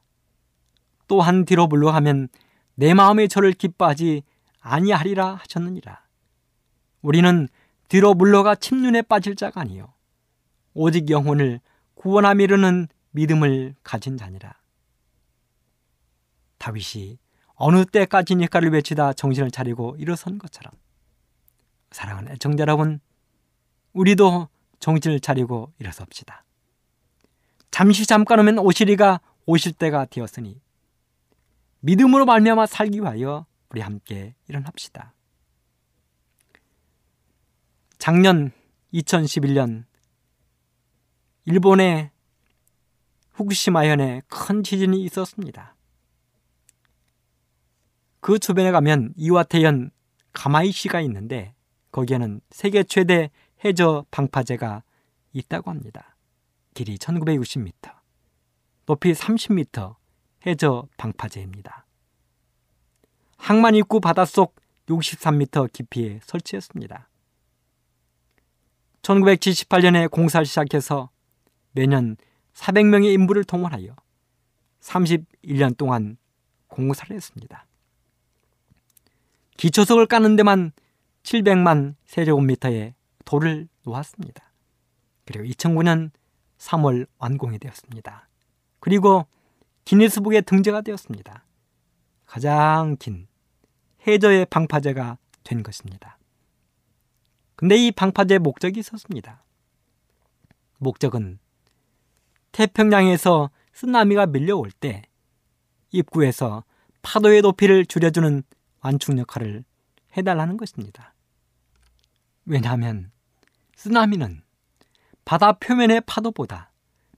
[1.09, 2.29] 또한 뒤로 물러가면
[2.75, 4.23] 내 마음의 저를 기뻐하지
[4.61, 6.03] 아니하리라 하셨느니라.
[7.01, 7.49] 우리는
[7.89, 9.93] 뒤로 물러가 침륜에 빠질 자가 아니요
[10.75, 11.61] 오직 영혼을
[11.95, 14.62] 구원함이르는 믿음을 가진 자니라.
[16.63, 17.19] 다윗이
[17.55, 20.73] 어느 때까지니까를 외치다 정신을 차리고 일어선 것처럼
[21.91, 23.01] 사랑하는 애청자 여러분
[23.93, 24.49] 우리도
[24.79, 26.45] 정신을 차리고 일어섭시다.
[27.73, 30.61] 잠시 잠깐 오면 오시리가 오실 때가 되었으니
[31.81, 35.15] 믿음으로 말미암아 살기 위하여 우리 함께 일어납시다.
[37.99, 38.53] 작년
[38.95, 39.85] 2011년
[41.45, 42.11] 일본의
[43.33, 45.75] 후쿠시마현에 큰 지진이 있었습니다.
[48.23, 49.91] 그 주변에 가면 이와테현
[50.33, 51.55] 가마이시가 있는데
[51.91, 53.33] 거기에는 세계 최대
[53.65, 54.85] 해저 방파제가
[55.33, 56.17] 있다고 합니다.
[56.73, 57.93] 길이 1960m,
[58.87, 59.97] 높이 30m
[60.47, 61.85] 해저 방파제입니다.
[63.39, 64.55] 항만 입구 바닷속
[64.87, 67.09] 63m 깊이에 설치했습니다.
[69.03, 71.11] 1978년에 공사를 시작해서
[71.73, 72.17] 매년
[72.55, 73.97] 400명의 인부를 동원하여
[74.81, 76.19] 31년 동안
[76.69, 77.67] 공사를 했습니다.
[79.63, 80.73] 기초석을 까는 데만
[81.23, 84.53] 700만 세제곱미터의 돌을 놓았습니다.
[85.25, 86.11] 그리고 2009년
[86.59, 88.29] 3월 완공이 되었습니다.
[88.81, 89.25] 그리고
[89.85, 91.45] 기니스북에 등재가 되었습니다.
[92.27, 93.29] 가장 긴
[94.05, 96.19] 해저의 방파제가 된 것입니다.
[97.55, 99.45] 근데 이 방파제의 목적이 있었습니다.
[100.79, 101.39] 목적은
[102.51, 105.03] 태평양에서 쓰나미가 밀려올 때
[105.93, 106.65] 입구에서
[107.03, 108.43] 파도의 높이를 줄여주는
[108.83, 109.65] 완충 역할을
[110.17, 111.15] 해달라는 것입니다.
[112.45, 113.11] 왜냐하면
[113.77, 114.43] 쓰나미는
[115.25, 116.73] 바다 표면의 파도보다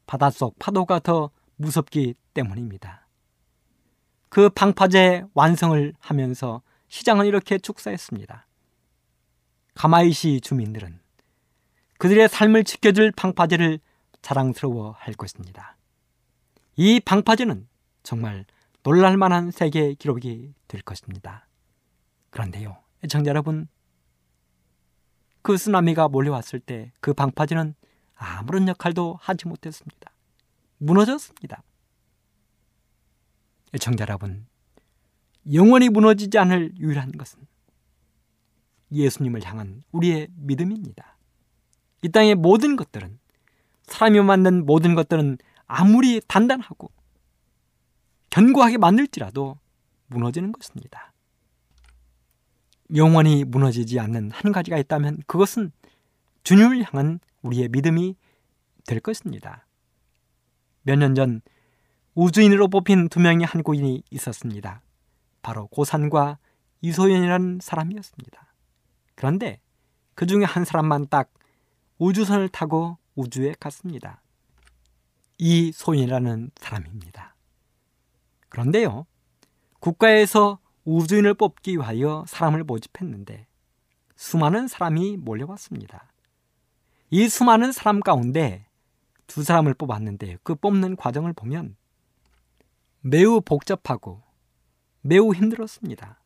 [0.06, 3.06] 바닷속 파도가 더 무섭기 때문입니다.
[4.28, 8.46] 그 방파제 완성을 하면서 시장은 이렇게 축사했습니다.
[9.74, 11.00] 가마이시 주민들은
[11.98, 13.80] 그들의 삶을 지켜줄 방파제를
[14.22, 15.76] 자랑스러워 할 것입니다.
[16.76, 17.68] 이 방파제는
[18.02, 18.44] 정말
[18.82, 21.46] 놀랄만한 세계 기록이 될 것입니다.
[22.34, 23.68] 그런데요, 애청자 여러분,
[25.40, 27.76] 그 쓰나미가 몰려왔을 때 그 방파제는
[28.16, 30.10] 아무런 역할도 하지 못했습니다.
[30.78, 31.62] 무너졌습니다.
[33.72, 34.46] 애청자 여러분,
[35.52, 37.46] 영원히 무너지지 않을 유일한 것은
[38.90, 41.16] 예수님을 향한 우리의 믿음입니다.
[42.02, 43.20] 이 땅의 모든 것들은
[43.84, 46.90] 사람이 만든 모든 것들은 아무리 단단하고
[48.30, 49.56] 견고하게 만들지라도
[50.08, 51.13] 무너지는 것입니다.
[52.94, 55.72] 영원히 무너지지 않는 한 가지가 있다면 그것은
[56.44, 58.16] 주님을 향한 우리의 믿음이
[58.86, 59.66] 될 것입니다.
[60.82, 61.40] 몇 년 전
[62.14, 64.82] 우주인으로 뽑힌 두 명의 한국인이 있었습니다.
[65.42, 66.38] 바로 고산과
[66.82, 68.54] 이소연이라는 사람이었습니다.
[69.16, 69.60] 그런데
[70.14, 71.32] 그 중에 한 사람만 딱
[71.98, 74.22] 우주선을 타고 우주에 갔습니다.
[75.38, 77.34] 이소연이라는 사람입니다.
[78.48, 79.06] 그런데요,
[79.80, 83.46] 국가에서 우주인을 뽑기 위하여 사람을 모집했는데
[84.16, 86.12] 수많은 사람이 몰려왔습니다.
[87.10, 88.66] 이 수많은 사람 가운데
[89.26, 91.76] 두 사람을 뽑았는데 그 뽑는 과정을 보면
[93.00, 94.22] 매우 복잡하고
[95.00, 96.20] 매우 힘들었습니다.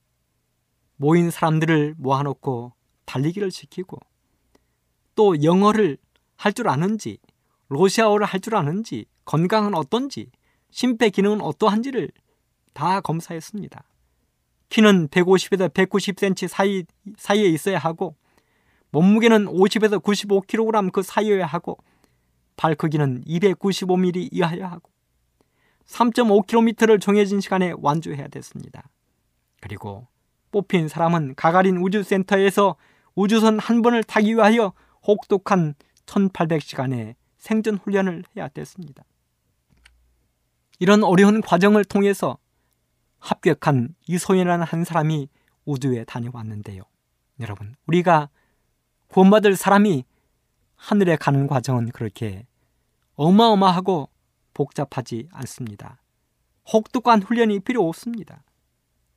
[0.96, 2.72] 모인 사람들을 모아놓고
[3.04, 3.98] 달리기를 시키고
[5.14, 5.98] 또 영어를
[6.36, 7.18] 할 줄 아는지
[7.68, 10.30] 러시아어를 할 줄 아는지 건강은 어떤지
[10.70, 12.10] 심폐 기능은 어떠한지를
[12.72, 13.82] 다 검사했습니다.
[14.68, 16.84] 키는 150에서 190cm 사이,
[17.16, 18.16] 사이에 있어야 하고
[18.90, 21.78] 몸무게는 50에서 95kg 그 사이여야 하고
[22.56, 24.90] 발 크기는 295mm 이하여야 하고
[25.86, 28.88] 3.5km를 정해진 시간에 완주해야 됐습니다.
[29.60, 30.06] 그리고
[30.50, 32.76] 뽑힌 사람은 가가린 우주센터에서
[33.14, 34.72] 우주선 한 번을 타기 위하여
[35.06, 35.74] 혹독한
[36.06, 39.04] 1800시간의 생존 훈련을 해야 됐습니다.
[40.78, 42.38] 이런 어려운 과정을 통해서
[43.18, 45.28] 합격한 이소연이라는 한 사람이
[45.64, 46.82] 우주에 다녀왔는데요.
[47.40, 48.28] 여러분, 우리가
[49.08, 50.04] 구원받을 사람이
[50.76, 52.46] 하늘에 가는 과정은 그렇게
[53.14, 54.08] 어마어마하고
[54.54, 56.00] 복잡하지 않습니다.
[56.72, 58.42] 혹독한 훈련이 필요 없습니다.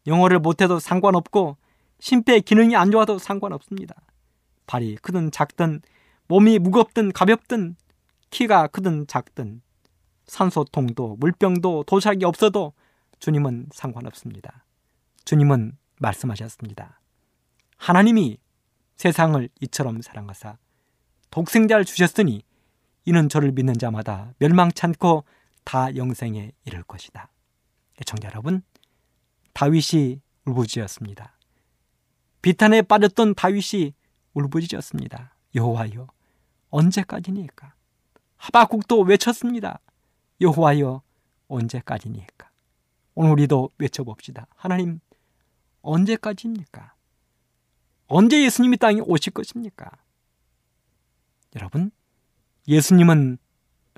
[0.08, 1.58] 영어를 못해도 상관없고
[2.00, 3.96] 심폐 기능이 안 좋아도 상관없습니다.
[4.66, 5.82] 발이 크든 작든
[6.28, 7.76] 몸이 무겁든 가볍든
[8.32, 9.62] 키가 크든 작든
[10.26, 12.74] 산소통도 물병도 도착이 없어도
[13.22, 14.66] 주님은 상관없습니다.
[15.26, 17.00] 주님은 말씀하셨습니다.
[17.78, 18.40] 하나님이
[18.98, 20.58] 세상을 이처럼 사랑하사
[21.30, 22.44] 독생자를 주셨으니
[23.06, 25.24] 이는 저를 믿는 자마다 멸망치 않고
[25.64, 27.32] 다 영생에 이를 것이다.
[28.06, 28.64] 청자 여러분,
[29.54, 31.38] 다윗이 울부짖었습니다.
[32.42, 33.94] 비탄에 빠졌던 다윗이
[34.34, 35.36] 울부짖었습니다.
[35.54, 36.08] 여호와여,
[36.70, 37.76] 언제까지니까?
[38.38, 39.80] 하박국도 외쳤습니다.
[40.42, 41.04] 여호와여,
[41.48, 42.31] 언제까지니까?
[43.16, 44.48] 오늘 우리도 외쳐봅시다.
[44.56, 45.00] 하나님,
[45.82, 46.94] 언제까지입니까?
[48.08, 49.90] 언제 예수님이 땅에 오실 것입니까?
[51.56, 51.92] 여러분,
[52.68, 53.38] 예수님은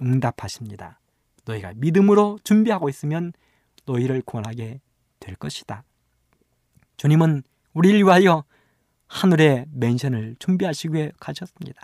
[0.01, 0.99] 응답하십니다.
[1.45, 3.33] 너희가 믿음으로 준비하고 있으면
[3.85, 4.81] 너희를 구원하게
[5.19, 5.83] 될 것이다.
[6.97, 7.43] 주님은
[7.73, 8.43] 우리를 위하여
[9.07, 11.81] 하늘의 맨션을 준비하시기 위해 가셨습니다.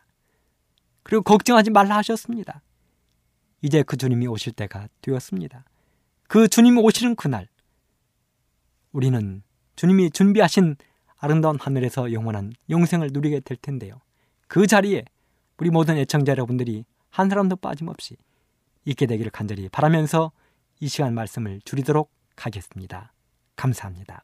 [1.03, 2.61] 그리고 걱정하지 말라 하셨습니다.
[3.61, 5.65] 이제 그 주님이 오실 때가 되었습니다.
[6.29, 7.47] 그 주님이 오시는 그날
[8.91, 9.41] 우리는
[9.75, 10.75] 주님이 준비하신
[11.17, 13.99] 아름다운 하늘에서 영원한 영생을 누리게 될 텐데요.
[14.47, 15.05] 그 자리에
[15.57, 18.15] 우리 모든 애청자 여러분들이 한 사람도 빠짐없이
[18.85, 20.31] 있게 되기를 간절히 바라면서
[20.79, 23.11] 이 시간 말씀을 줄이도록 하겠습니다.
[23.55, 24.23] 감사합니다.